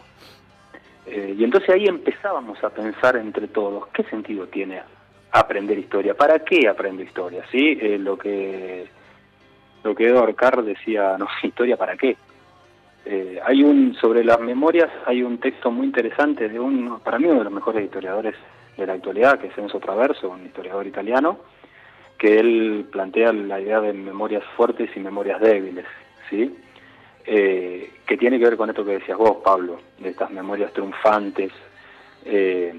Eh, 1.05 1.35
y 1.37 1.43
entonces 1.43 1.69
ahí 1.69 1.85
empezábamos 1.85 2.63
a 2.63 2.69
pensar 2.69 3.17
entre 3.17 3.47
todos, 3.49 3.87
¿qué 3.87 4.03
sentido 4.03 4.47
tiene 4.47 4.81
aprender 5.31 5.77
historia? 5.77 6.15
¿Para 6.15 6.39
qué 6.39 6.69
aprendo 6.69 7.03
historia? 7.03 7.43
¿Sí? 7.51 7.77
Eh, 7.81 7.97
lo 7.99 8.17
que 8.17 8.87
lo 9.83 9.93
que 9.93 10.07
Edward 10.07 10.35
Carr 10.35 10.63
decía, 10.63 11.17
no, 11.17 11.27
historia 11.43 11.77
para 11.77 11.95
qué. 11.95 12.17
Eh, 13.05 13.39
hay 13.43 13.63
un 13.63 13.95
sobre 13.95 14.23
las 14.23 14.39
memorias 14.39 14.89
hay 15.05 15.23
un 15.23 15.37
texto 15.37 15.69
muy 15.69 15.87
interesante 15.87 16.47
de 16.47 16.57
un 16.57 17.01
para 17.01 17.19
mí 17.19 17.25
uno 17.25 17.39
de 17.39 17.43
los 17.43 17.51
mejores 17.51 17.83
historiadores 17.83 18.33
de 18.77 18.87
la 18.87 18.93
actualidad 18.93 19.39
que 19.39 19.47
es 19.47 19.57
Enzo 19.57 19.81
Traverso 19.81 20.29
un 20.29 20.45
historiador 20.45 20.87
italiano 20.87 21.39
que 22.17 22.39
él 22.39 22.87
plantea 22.89 23.33
la 23.33 23.59
idea 23.59 23.81
de 23.81 23.91
memorias 23.91 24.41
fuertes 24.55 24.89
y 24.95 25.01
memorias 25.01 25.41
débiles 25.41 25.85
sí 26.29 26.55
eh, 27.25 27.91
que 28.07 28.15
tiene 28.15 28.39
que 28.39 28.45
ver 28.45 28.55
con 28.55 28.69
esto 28.69 28.85
que 28.85 28.99
decías 28.99 29.17
vos 29.17 29.39
Pablo 29.43 29.81
de 29.99 30.11
estas 30.11 30.31
memorias 30.31 30.71
triunfantes 30.71 31.51
eh, 32.23 32.73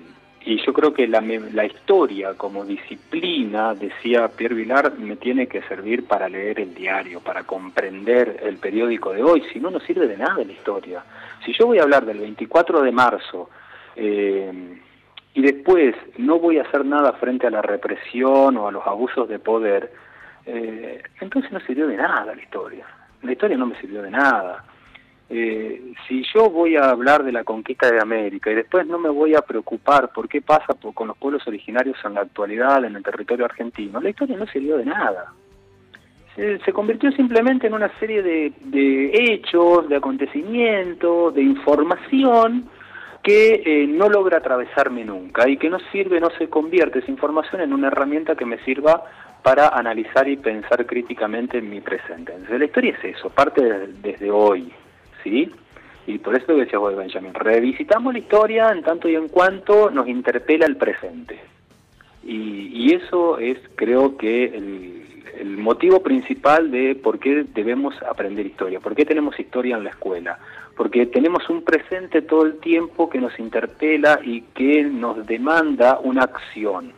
y 0.46 0.62
yo 0.64 0.74
creo 0.74 0.92
que 0.92 1.08
la, 1.08 1.22
la, 1.22 1.64
historia 1.64 2.34
como 2.34 2.64
disciplina, 2.66 3.74
decía 3.74 4.28
Pierre 4.28 4.54
Vilar, 4.54 4.98
me 4.98 5.16
tiene 5.16 5.46
que 5.46 5.62
servir 5.62 6.06
para 6.06 6.28
leer 6.28 6.60
el 6.60 6.74
diario, 6.74 7.20
para 7.20 7.44
comprender 7.44 8.40
el 8.42 8.58
periódico 8.58 9.12
de 9.12 9.22
hoy, 9.22 9.42
si 9.52 9.58
no, 9.58 9.70
no 9.70 9.80
sirve 9.80 10.06
de 10.06 10.18
nada 10.18 10.44
la 10.44 10.52
historia. 10.52 11.02
Si 11.44 11.54
yo 11.54 11.66
voy 11.66 11.78
a 11.78 11.84
hablar 11.84 12.04
del 12.04 12.18
24 12.18 12.82
de 12.82 12.92
marzo 12.92 13.48
eh, 13.96 14.80
y 15.32 15.40
después 15.40 15.94
no 16.18 16.38
voy 16.38 16.58
a 16.58 16.62
hacer 16.62 16.84
nada 16.84 17.12
frente 17.14 17.46
a 17.46 17.50
la 17.50 17.62
represión 17.62 18.58
o 18.58 18.68
a 18.68 18.72
los 18.72 18.86
abusos 18.86 19.26
de 19.28 19.38
poder, 19.38 19.92
eh, 20.44 21.02
entonces 21.20 21.50
no 21.52 21.60
sirvió 21.60 21.86
de 21.86 21.96
nada 21.96 22.34
la 22.34 22.42
historia. 22.42 22.86
La 23.22 23.32
historia 23.32 23.56
no 23.56 23.66
me 23.66 23.80
sirvió 23.80 24.02
de 24.02 24.10
nada. 24.10 24.62
Eh, 25.36 25.94
si 26.06 26.22
yo 26.32 26.48
voy 26.48 26.76
a 26.76 26.90
hablar 26.90 27.24
de 27.24 27.32
la 27.32 27.42
conquista 27.42 27.90
de 27.90 28.00
América 28.00 28.52
y 28.52 28.54
después 28.54 28.86
no 28.86 29.00
me 29.00 29.08
voy 29.08 29.34
a 29.34 29.42
preocupar 29.42 30.12
por 30.12 30.28
qué 30.28 30.40
pasa 30.40 30.76
con 30.94 31.08
los 31.08 31.16
pueblos 31.16 31.44
originarios 31.48 31.96
en 32.04 32.14
la 32.14 32.20
actualidad, 32.20 32.84
en 32.84 32.94
el 32.94 33.02
territorio 33.02 33.44
argentino, 33.44 34.00
la 34.00 34.10
historia 34.10 34.36
no 34.36 34.46
sirvió 34.46 34.76
de 34.76 34.84
nada. 34.84 35.32
Se, 36.36 36.72
convirtió 36.72 37.10
simplemente 37.10 37.66
en 37.66 37.74
una 37.74 37.90
serie 37.98 38.22
de, 38.22 39.10
hechos, 39.12 39.88
de 39.88 39.96
acontecimientos, 39.96 41.34
de 41.34 41.42
información 41.42 42.68
que 43.20 43.60
eh, 43.66 43.86
no 43.88 44.08
logra 44.08 44.38
atravesarme 44.38 45.04
nunca 45.04 45.48
y 45.48 45.56
que 45.56 45.68
no 45.68 45.80
sirve, 45.90 46.20
no 46.20 46.30
se 46.38 46.48
convierte 46.48 47.00
esa 47.00 47.10
información 47.10 47.60
en 47.60 47.72
una 47.72 47.88
herramienta 47.88 48.36
que 48.36 48.46
me 48.46 48.58
sirva 48.58 49.02
para 49.42 49.66
analizar 49.70 50.28
y 50.28 50.36
pensar 50.36 50.86
críticamente 50.86 51.58
en 51.58 51.70
mi 51.70 51.80
presente. 51.80 52.32
Entonces 52.34 52.56
la 52.56 52.66
historia 52.66 52.96
es 53.02 53.16
eso, 53.16 53.30
parte 53.30 53.88
desde 54.00 54.30
hoy, 54.30 54.72
¿sí? 55.24 55.50
Y 56.06 56.18
por 56.18 56.36
eso 56.36 56.54
decía 56.54 56.78
vos, 56.78 56.94
Benjamin, 56.94 57.32
revisitamos 57.34 58.12
la 58.12 58.18
historia 58.18 58.70
en 58.70 58.82
tanto 58.82 59.08
y 59.08 59.16
en 59.16 59.28
cuanto 59.28 59.90
nos 59.90 60.06
interpela 60.06 60.66
el 60.66 60.76
presente. 60.76 61.40
Y, 62.22 62.94
eso 62.94 63.38
es, 63.38 63.58
creo 63.74 64.16
que, 64.16 64.44
el, 64.44 65.00
motivo 65.58 66.02
principal 66.02 66.70
de 66.70 66.94
por 66.94 67.18
qué 67.18 67.44
debemos 67.54 67.94
aprender 68.02 68.46
historia, 68.46 68.80
por 68.80 68.94
qué 68.94 69.04
tenemos 69.04 69.38
historia 69.38 69.76
en 69.76 69.84
la 69.84 69.90
escuela, 69.90 70.38
porque 70.76 71.06
tenemos 71.06 71.48
un 71.48 71.62
presente 71.62 72.22
todo 72.22 72.44
el 72.44 72.58
tiempo 72.60 73.10
que 73.10 73.18
nos 73.18 73.38
interpela 73.38 74.20
y 74.22 74.42
que 74.54 74.84
nos 74.84 75.26
demanda 75.26 75.98
una 76.02 76.22
acción. 76.22 76.92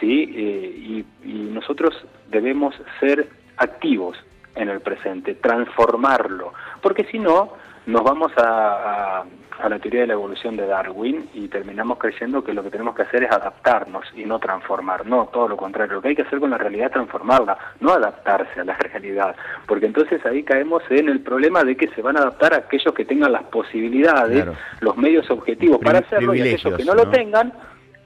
¿sí? 0.00 0.32
Eh, 0.34 1.04
y, 1.24 1.28
y 1.28 1.32
nosotros 1.52 1.94
debemos 2.30 2.74
ser 2.98 3.28
activos 3.56 4.16
en 4.60 4.68
el 4.68 4.80
presente, 4.80 5.34
transformarlo, 5.34 6.52
porque 6.80 7.04
si 7.04 7.18
no, 7.18 7.54
nos 7.86 8.04
vamos 8.04 8.32
a, 8.36 9.24
a, 9.58 9.68
la 9.68 9.78
teoría 9.78 10.02
de 10.02 10.06
la 10.08 10.12
evolución 10.14 10.56
de 10.56 10.66
Darwin 10.66 11.28
y 11.34 11.48
terminamos 11.48 11.98
creyendo 11.98 12.42
que 12.44 12.52
lo 12.52 12.62
que 12.62 12.70
tenemos 12.70 12.94
que 12.94 13.02
hacer 13.02 13.24
es 13.24 13.30
adaptarnos 13.30 14.04
y 14.14 14.24
no 14.24 14.38
transformar, 14.38 15.06
no, 15.06 15.26
todo 15.32 15.48
lo 15.48 15.56
contrario, 15.56 15.94
lo 15.94 16.02
que 16.02 16.08
hay 16.08 16.16
que 16.16 16.22
hacer 16.22 16.40
con 16.40 16.50
la 16.50 16.58
realidad 16.58 16.86
es 16.86 16.92
transformarla, 16.92 17.56
no 17.80 17.92
adaptarse 17.92 18.60
a 18.60 18.64
la 18.64 18.76
realidad, 18.76 19.34
porque 19.66 19.86
entonces 19.86 20.24
ahí 20.26 20.42
caemos 20.42 20.82
en 20.90 21.08
el 21.08 21.20
problema 21.20 21.64
de 21.64 21.76
que 21.76 21.88
se 21.88 22.02
van 22.02 22.16
a 22.16 22.20
adaptar 22.20 22.54
a 22.54 22.58
aquellos 22.58 22.94
que 22.94 23.04
tengan 23.04 23.32
las 23.32 23.44
posibilidades, 23.44 24.46
los 24.80 24.96
medios 24.96 25.30
objetivos 25.30 25.78
para 25.78 26.00
hacerlo 26.00 26.34
y 26.34 26.40
aquellos 26.40 26.76
que 26.76 26.84
no, 26.84 26.94
lo 26.94 27.08
tengan, 27.08 27.52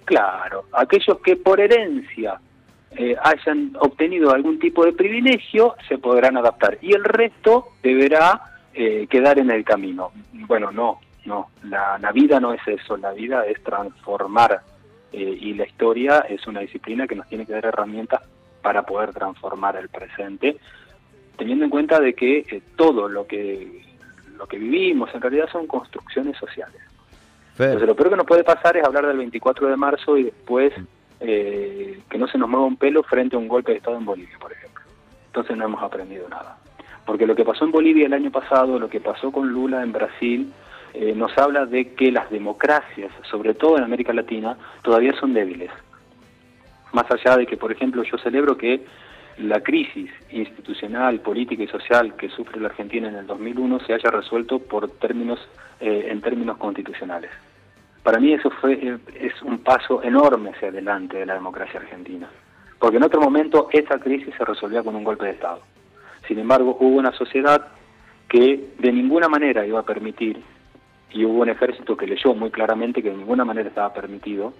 claro, 0.04 0.64
aquellos 0.72 1.18
que 1.18 1.36
por 1.36 1.60
herencia 1.60 2.40
eh, 2.96 3.16
hayan 3.22 3.72
obtenido 3.80 4.32
algún 4.32 4.58
tipo 4.58 4.84
de 4.84 4.92
privilegio, 4.92 5.74
se 5.88 5.98
podrán 5.98 6.36
adaptar. 6.36 6.78
Y 6.80 6.94
el 6.94 7.04
resto 7.04 7.68
deberá 7.82 8.40
eh, 8.72 9.06
quedar 9.08 9.38
en 9.38 9.50
el 9.50 9.64
camino. 9.64 10.12
Bueno, 10.32 10.70
no, 10.70 11.00
no, 11.24 11.48
la, 11.64 11.98
la, 11.98 12.12
vida 12.12 12.40
no 12.40 12.52
es 12.52 12.60
eso, 12.66 12.96
la 12.96 13.12
vida 13.12 13.46
es 13.46 13.62
transformar 13.62 14.60
eh, 15.12 15.38
y 15.40 15.54
la 15.54 15.66
historia 15.66 16.20
es 16.28 16.46
una 16.46 16.60
disciplina 16.60 17.06
que 17.06 17.14
nos 17.14 17.28
tiene 17.28 17.46
que 17.46 17.52
dar 17.52 17.66
herramientas 17.66 18.22
para 18.62 18.82
poder 18.82 19.12
transformar 19.12 19.76
el 19.76 19.88
presente, 19.88 20.56
teniendo 21.36 21.64
en 21.64 21.70
cuenta 21.70 22.00
de 22.00 22.14
que 22.14 22.62
todo 22.76 23.08
lo 23.08 23.26
que 23.26 23.84
lo 24.36 24.46
que 24.46 24.58
vivimos 24.58 25.14
en 25.14 25.20
realidad 25.20 25.48
son 25.50 25.66
construcciones 25.66 26.36
sociales. 26.36 26.80
Entonces 27.58 27.86
lo 27.86 27.94
peor 27.94 28.10
que 28.10 28.16
nos 28.16 28.26
puede 28.26 28.42
pasar 28.42 28.76
es 28.76 28.84
hablar 28.84 29.06
del 29.06 29.18
24 29.18 29.68
de 29.68 29.76
marzo 29.76 30.16
y 30.18 30.24
después 30.24 30.72
eh, 31.26 32.00
que 32.10 32.18
no 32.18 32.28
se 32.28 32.36
nos 32.36 32.48
mueva 32.48 32.66
un 32.66 32.76
pelo 32.76 33.02
frente 33.02 33.34
a 33.34 33.38
un 33.38 33.48
golpe 33.48 33.72
de 33.72 33.78
Estado 33.78 33.96
en 33.96 34.04
Bolivia, 34.04 34.36
por 34.38 34.52
ejemplo. 34.52 34.84
Entonces 35.26 35.56
no 35.56 35.64
hemos 35.64 35.82
aprendido 35.82 36.28
nada. 36.28 36.58
Porque 37.06 37.26
lo 37.26 37.34
que 37.34 37.44
pasó 37.44 37.64
en 37.64 37.72
Bolivia 37.72 38.06
el 38.06 38.12
año 38.12 38.30
pasado, 38.30 38.78
lo 38.78 38.88
que 38.88 39.00
pasó 39.00 39.32
con 39.32 39.48
Lula 39.48 39.82
en 39.82 39.92
Brasil, 39.92 40.52
eh, 40.92 41.14
nos 41.16 41.36
habla 41.38 41.64
de 41.64 41.94
que 41.94 42.12
las 42.12 42.30
democracias, 42.30 43.10
sobre 43.30 43.54
todo 43.54 43.78
en 43.78 43.84
América 43.84 44.12
Latina, 44.12 44.56
todavía 44.82 45.12
son 45.18 45.32
débiles. 45.32 45.70
Más 46.92 47.06
allá 47.10 47.36
de 47.36 47.46
que, 47.46 47.56
por 47.56 47.72
ejemplo, 47.72 48.02
yo 48.02 48.18
celebro 48.18 48.56
que 48.56 48.84
la 49.38 49.60
crisis 49.60 50.10
institucional, 50.30 51.20
política 51.20 51.62
y 51.62 51.68
social 51.68 52.14
que 52.16 52.28
sufre 52.28 52.60
la 52.60 52.68
Argentina 52.68 53.08
en 53.08 53.16
el 53.16 53.26
2001 53.26 53.80
se 53.80 53.94
haya 53.94 54.10
resuelto 54.10 54.58
por 54.58 54.88
términos, 54.98 55.40
eh, 55.80 56.08
en 56.10 56.20
términos 56.20 56.58
constitucionales. 56.58 57.30
Para 58.04 58.20
mí 58.20 58.34
eso 58.34 58.50
fue 58.60 58.74
eh, 58.74 58.98
es 59.18 59.42
un 59.42 59.58
paso 59.58 60.02
enorme 60.02 60.50
hacia 60.50 60.68
adelante 60.68 61.16
de 61.16 61.26
la 61.26 61.34
democracia 61.34 61.80
argentina, 61.80 62.28
porque 62.78 62.98
en 62.98 63.02
otro 63.02 63.20
momento 63.20 63.68
esa 63.72 63.98
crisis 63.98 64.34
se 64.36 64.44
resolvía 64.44 64.82
con 64.82 64.94
un 64.94 65.02
golpe 65.02 65.24
de 65.24 65.32
Estado. 65.32 65.62
Sin 66.28 66.38
embargo, 66.38 66.76
hubo 66.78 66.96
una 66.96 67.12
sociedad 67.12 67.66
que 68.28 68.72
de 68.78 68.92
ninguna 68.92 69.28
manera 69.28 69.66
iba 69.66 69.80
a 69.80 69.84
permitir, 69.84 70.40
y 71.10 71.24
hubo 71.24 71.42
un 71.42 71.48
ejército 71.48 71.96
que 71.96 72.06
leyó 72.06 72.34
muy 72.34 72.50
claramente 72.50 73.02
que 73.02 73.10
de 73.10 73.16
ninguna 73.16 73.44
manera 73.44 73.68
estaba 73.68 73.92
permitido 73.94 74.52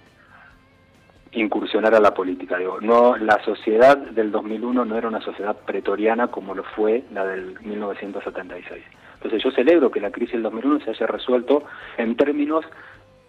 incursionar 1.33 1.93
a 1.93 1.99
la 1.99 2.13
política. 2.13 2.57
No, 2.81 3.15
la 3.17 3.43
sociedad 3.43 3.97
del 3.97 4.31
2001 4.31 4.85
no 4.85 4.97
era 4.97 5.07
una 5.07 5.21
sociedad 5.21 5.55
pretoriana 5.65 6.27
como 6.27 6.55
lo 6.55 6.63
fue 6.63 7.03
la 7.13 7.25
del 7.25 7.59
1976. 7.61 8.83
Entonces 9.15 9.43
yo 9.43 9.51
celebro 9.51 9.91
que 9.91 9.99
la 9.99 10.11
crisis 10.11 10.33
del 10.33 10.43
2001 10.43 10.79
se 10.81 10.91
haya 10.91 11.07
resuelto 11.07 11.63
en 11.97 12.15
términos 12.15 12.65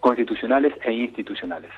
constitucionales 0.07 0.73
e 0.85 0.93
institucionales. 0.93 1.71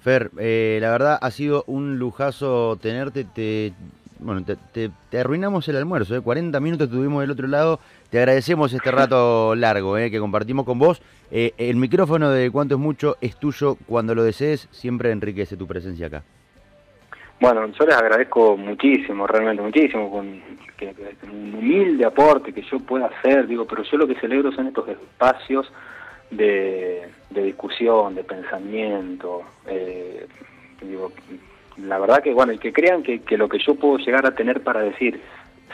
Fer, 0.00 0.30
eh, 0.38 0.78
la 0.80 0.90
verdad 0.90 1.18
ha 1.20 1.30
sido 1.30 1.64
un 1.66 1.98
lujazo 1.98 2.76
tenerte, 2.80 3.24
te 3.24 3.72
bueno, 4.18 4.42
te, 4.72 5.18
arruinamos 5.18 5.68
el 5.68 5.76
almuerzo, 5.76 6.16
¿eh? 6.16 6.20
40 6.22 6.58
minutos 6.60 6.88
estuvimos 6.88 7.20
del 7.20 7.30
otro 7.32 7.46
lado. 7.46 7.80
Te 8.10 8.18
agradecemos 8.18 8.72
este 8.72 8.90
rato 8.90 9.54
largo 9.56 9.98
¿eh? 9.98 10.10
que 10.10 10.18
compartimos 10.18 10.64
con 10.64 10.78
vos. 10.78 11.02
Eh, 11.30 11.52
el 11.58 11.76
micrófono 11.76 12.30
de 12.30 12.50
Cuánto 12.50 12.76
es 12.76 12.80
Mucho 12.80 13.16
es 13.20 13.36
tuyo 13.36 13.76
cuando 13.86 14.14
lo 14.14 14.22
desees, 14.22 14.68
siempre 14.70 15.10
enriquece 15.10 15.58
tu 15.58 15.66
presencia 15.66 16.06
acá. 16.06 16.22
Bueno, 17.40 17.66
yo 17.66 17.84
les 17.84 17.96
agradezco 17.96 18.56
muchísimo, 18.56 19.26
realmente 19.26 19.62
muchísimo, 19.62 20.10
con 20.10 20.40
que, 20.78 20.94
un 21.30 21.56
humilde 21.56 22.06
aporte 22.06 22.54
que 22.54 22.62
yo 22.62 22.78
pueda 22.78 23.06
hacer, 23.06 23.46
digo, 23.46 23.66
pero 23.66 23.82
yo 23.82 23.98
lo 23.98 24.06
que 24.06 24.14
celebro 24.14 24.52
son 24.52 24.68
estos 24.68 24.88
espacios 24.88 25.70
de, 26.30 27.08
discusión, 27.30 28.14
de 28.14 28.24
pensamiento, 28.24 29.42
eh, 29.66 30.26
digo, 30.80 31.12
la 31.78 31.98
verdad 31.98 32.22
que, 32.22 32.32
bueno, 32.32 32.52
y 32.52 32.58
que 32.58 32.72
crean 32.72 33.02
que, 33.02 33.20
lo 33.36 33.48
que 33.48 33.58
yo 33.58 33.74
puedo 33.74 33.98
llegar 33.98 34.26
a 34.26 34.34
tener 34.34 34.62
para 34.62 34.80
decir 34.80 35.20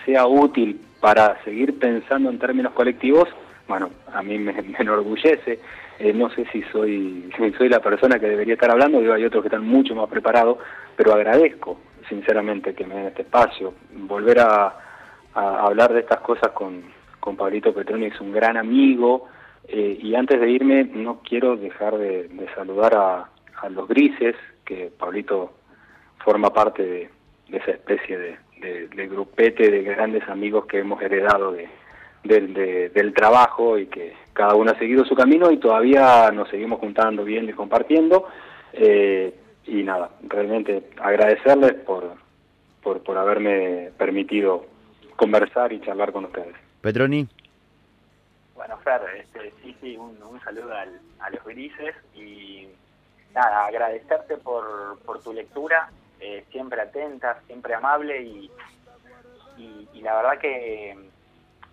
sea 0.04 0.26
útil 0.26 0.80
para 1.00 1.42
seguir 1.44 1.78
pensando 1.78 2.30
en 2.30 2.38
términos 2.38 2.72
colectivos, 2.72 3.28
bueno, 3.68 3.90
a 4.12 4.22
mí 4.22 4.38
me, 4.38 4.54
enorgullece. 4.78 5.60
Eh, 5.98 6.14
no 6.14 6.30
sé 6.30 6.46
si 6.50 6.62
soy, 6.72 7.30
si 7.36 7.52
soy 7.58 7.68
la 7.68 7.80
persona 7.80 8.18
que 8.18 8.28
debería 8.28 8.54
estar 8.54 8.70
hablando, 8.70 9.00
digo, 9.00 9.12
hay 9.12 9.24
otros 9.24 9.42
que 9.42 9.48
están 9.48 9.66
mucho 9.66 9.94
más 9.94 10.08
preparados, 10.08 10.58
pero 10.96 11.12
agradezco 11.12 11.78
sinceramente 12.08 12.74
que 12.74 12.84
me 12.84 12.94
den 12.96 13.06
este 13.06 13.22
espacio. 13.22 13.74
Volver 13.92 14.40
a, 14.40 14.76
hablar 15.32 15.92
de 15.92 16.00
estas 16.00 16.20
cosas 16.20 16.50
con, 16.50 16.82
con 17.20 17.36
Pablito 17.36 17.72
Petroni 17.72 18.06
es 18.06 18.20
un 18.20 18.32
gran 18.32 18.56
amigo, 18.56 19.28
eh, 19.68 19.98
y 20.02 20.14
antes 20.14 20.40
de 20.40 20.50
irme 20.50 20.84
no 20.84 21.20
quiero 21.22 21.56
dejar 21.56 21.96
de, 21.98 22.28
saludar 22.54 22.94
a, 22.94 23.30
a 23.62 23.68
los 23.68 23.88
grises, 23.88 24.36
que 24.64 24.90
Pablito 24.96 25.52
forma 26.24 26.52
parte 26.52 26.82
de, 26.82 27.10
esa 27.56 27.72
especie 27.72 28.18
de, 28.18 28.36
de, 28.88 29.08
grupete 29.08 29.70
de 29.70 29.82
grandes 29.82 30.28
amigos 30.28 30.66
que 30.66 30.78
hemos 30.78 31.02
heredado 31.02 31.52
de, 31.52 31.68
del 32.22 33.14
trabajo 33.14 33.78
y 33.78 33.86
que 33.86 34.12
cada 34.32 34.54
uno 34.54 34.72
ha 34.72 34.78
seguido 34.78 35.04
su 35.04 35.14
camino 35.14 35.50
y 35.50 35.58
todavía 35.58 36.30
nos 36.30 36.48
seguimos 36.48 36.78
juntando, 36.80 37.24
viendo 37.24 37.50
y 37.50 37.54
compartiendo. 37.54 38.28
Eh, 38.72 39.34
y 39.66 39.82
nada, 39.82 40.10
realmente 40.28 40.90
agradecerles 41.00 41.74
por, 41.74 42.14
por, 42.82 43.02
por 43.02 43.18
haberme 43.18 43.90
permitido 43.98 44.66
conversar 45.16 45.72
y 45.72 45.80
charlar 45.80 46.12
con 46.12 46.24
ustedes. 46.26 46.54
Petroni. 46.80 47.26
Bueno, 48.60 48.76
Fer, 48.76 49.00
este, 49.16 49.54
sí, 49.62 49.74
sí, 49.80 49.96
un, 49.96 50.38
saludo 50.44 50.74
a 50.74 51.30
los 51.30 51.44
grises 51.46 51.96
y 52.14 52.68
nada, 53.32 53.64
agradecerte 53.64 54.36
por, 54.36 54.98
por 54.98 55.22
tu 55.22 55.32
lectura, 55.32 55.88
eh, 56.20 56.44
siempre 56.50 56.82
atenta, 56.82 57.40
siempre 57.46 57.72
amable 57.72 58.20
y, 58.20 58.50
y, 59.56 60.02
la 60.02 60.14
verdad 60.14 60.38
que 60.38 60.94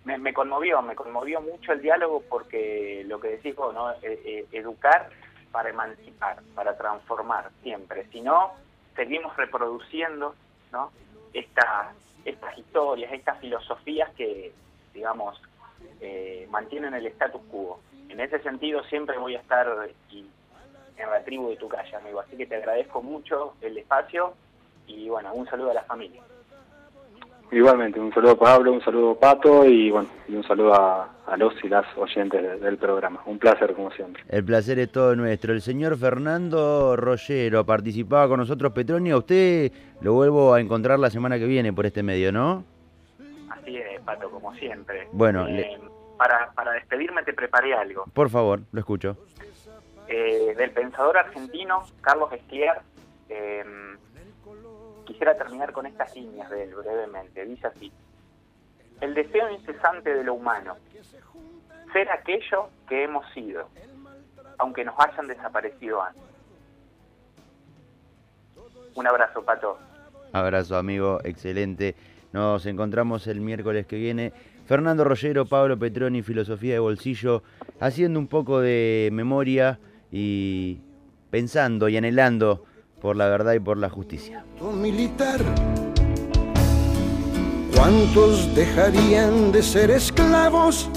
me, 0.06 0.32
conmovió, 0.32 0.80
me 0.80 0.94
conmovió 0.94 1.42
mucho 1.42 1.74
el 1.74 1.82
diálogo 1.82 2.22
porque 2.26 3.04
lo 3.06 3.20
que 3.20 3.32
decís 3.32 3.54
vos, 3.54 3.74
¿no? 3.74 3.92
Eh, 3.92 3.98
eh, 4.24 4.46
educar 4.52 5.10
para 5.52 5.68
emancipar, 5.68 6.38
para 6.54 6.74
transformar 6.78 7.50
siempre, 7.62 8.06
si 8.06 8.22
no, 8.22 8.54
seguimos 8.96 9.36
reproduciendo 9.36 10.34
¿no? 10.72 10.90
estas, 11.34 11.94
estas 12.24 12.56
historias, 12.56 13.12
estas 13.12 13.38
filosofías 13.40 14.08
que, 14.14 14.54
digamos, 14.94 15.38
mantienen 16.50 16.94
el 16.94 17.06
status 17.06 17.40
quo. 17.50 17.80
En 18.08 18.20
ese 18.20 18.40
sentido 18.40 18.82
siempre 18.84 19.18
voy 19.18 19.36
a 19.36 19.40
estar 19.40 19.66
en 20.10 21.10
la 21.10 21.22
tribu 21.24 21.50
de 21.50 21.56
tu 21.56 21.68
calle, 21.68 21.94
amigo. 21.96 22.20
Así 22.20 22.36
que 22.36 22.46
te 22.46 22.56
agradezco 22.56 23.02
mucho 23.02 23.54
el 23.60 23.78
espacio 23.78 24.34
y 24.86 25.08
bueno, 25.08 25.32
un 25.34 25.46
saludo 25.46 25.70
a 25.70 25.74
la 25.74 25.82
familia. 25.82 26.22
Igualmente, 27.50 27.98
un 27.98 28.12
saludo 28.12 28.32
a 28.32 28.38
Pablo, 28.38 28.72
un 28.72 28.82
saludo 28.82 29.12
a 29.12 29.18
Pato 29.18 29.64
y 29.64 29.90
bueno, 29.90 30.08
y 30.28 30.34
un 30.34 30.44
saludo 30.44 30.74
a, 30.74 31.08
los 31.38 31.54
y 31.64 31.68
las 31.68 31.86
oyentes 31.96 32.60
del 32.60 32.76
programa. 32.76 33.22
Un 33.24 33.38
placer 33.38 33.72
como 33.74 33.90
siempre. 33.90 34.22
El 34.28 34.44
placer 34.44 34.78
es 34.78 34.92
todo 34.92 35.16
nuestro. 35.16 35.54
El 35.54 35.62
señor 35.62 35.96
Fernando 35.96 36.94
Rollero 36.96 37.64
participaba 37.64 38.28
con 38.28 38.40
nosotros, 38.40 38.72
Petronio. 38.72 39.14
A 39.14 39.18
usted 39.18 39.72
lo 40.02 40.12
vuelvo 40.12 40.52
a 40.52 40.60
encontrar 40.60 40.98
la 40.98 41.08
semana 41.08 41.38
que 41.38 41.46
viene 41.46 41.72
por 41.72 41.86
este 41.86 42.02
medio, 42.02 42.32
¿no? 42.32 42.64
Pato, 44.08 44.30
como 44.30 44.54
siempre. 44.54 45.06
Bueno, 45.12 45.46
eh, 45.48 45.78
para, 46.16 46.50
para 46.52 46.72
despedirme 46.72 47.22
te 47.24 47.34
preparé 47.34 47.74
algo. 47.74 48.06
Por 48.14 48.30
favor, 48.30 48.62
lo 48.72 48.80
escucho. 48.80 49.18
Eh, 50.06 50.54
del 50.56 50.70
pensador 50.70 51.18
argentino 51.18 51.84
Carlos 52.00 52.32
Esquier, 52.32 52.80
eh, 53.28 53.62
quisiera 55.04 55.36
terminar 55.36 55.72
con 55.72 55.84
estas 55.84 56.16
líneas 56.16 56.48
de 56.48 56.64
él 56.64 56.74
brevemente. 56.74 57.44
Dice 57.44 57.66
así, 57.66 57.92
el 59.02 59.12
deseo 59.12 59.50
incesante 59.50 60.14
de 60.14 60.24
lo 60.24 60.32
humano, 60.32 60.78
ser 61.92 62.10
aquello 62.10 62.70
que 62.88 63.04
hemos 63.04 63.30
sido, 63.34 63.68
aunque 64.56 64.86
nos 64.86 64.94
hayan 64.98 65.26
desaparecido 65.26 66.02
antes. 66.02 66.22
Un 68.94 69.06
abrazo, 69.06 69.44
Pato. 69.44 69.78
Abrazo, 70.32 70.78
amigo, 70.78 71.20
excelente. 71.24 71.94
Nos 72.32 72.66
encontramos 72.66 73.26
el 73.26 73.40
miércoles 73.40 73.86
que 73.86 73.96
viene. 73.96 74.32
Fernando 74.66 75.02
Rollero, 75.04 75.46
Pablo 75.46 75.78
Petroni, 75.78 76.22
Filosofía 76.22 76.74
de 76.74 76.78
Bolsillo, 76.78 77.42
haciendo 77.80 78.18
un 78.18 78.26
poco 78.26 78.60
de 78.60 79.08
memoria 79.12 79.78
y 80.12 80.78
pensando 81.30 81.88
y 81.88 81.96
anhelando 81.96 82.64
por 83.00 83.16
la 83.16 83.28
verdad 83.28 83.54
y 83.54 83.60
por 83.60 83.78
la 83.78 83.88
justicia. 83.88 84.44
Militar, 84.60 85.40
¿cuántos 87.74 88.54
dejarían 88.54 89.52
de 89.52 89.62
ser 89.62 89.90
esclavos 89.90 90.90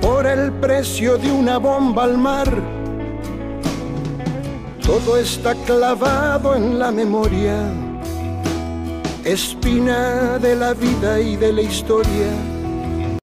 por 0.00 0.26
el 0.26 0.52
precio 0.52 1.18
de 1.18 1.30
una 1.30 1.58
bomba 1.58 2.04
al 2.04 2.16
mar? 2.16 2.48
Todo 4.82 5.18
está 5.18 5.54
clavado 5.66 6.54
en 6.54 6.78
la 6.78 6.92
memoria, 6.92 7.68
espina 9.26 10.38
de 10.38 10.54
la 10.54 10.72
vida 10.72 11.20
y 11.20 11.36
de 11.36 11.52
la 11.52 11.62
historia 11.62 12.55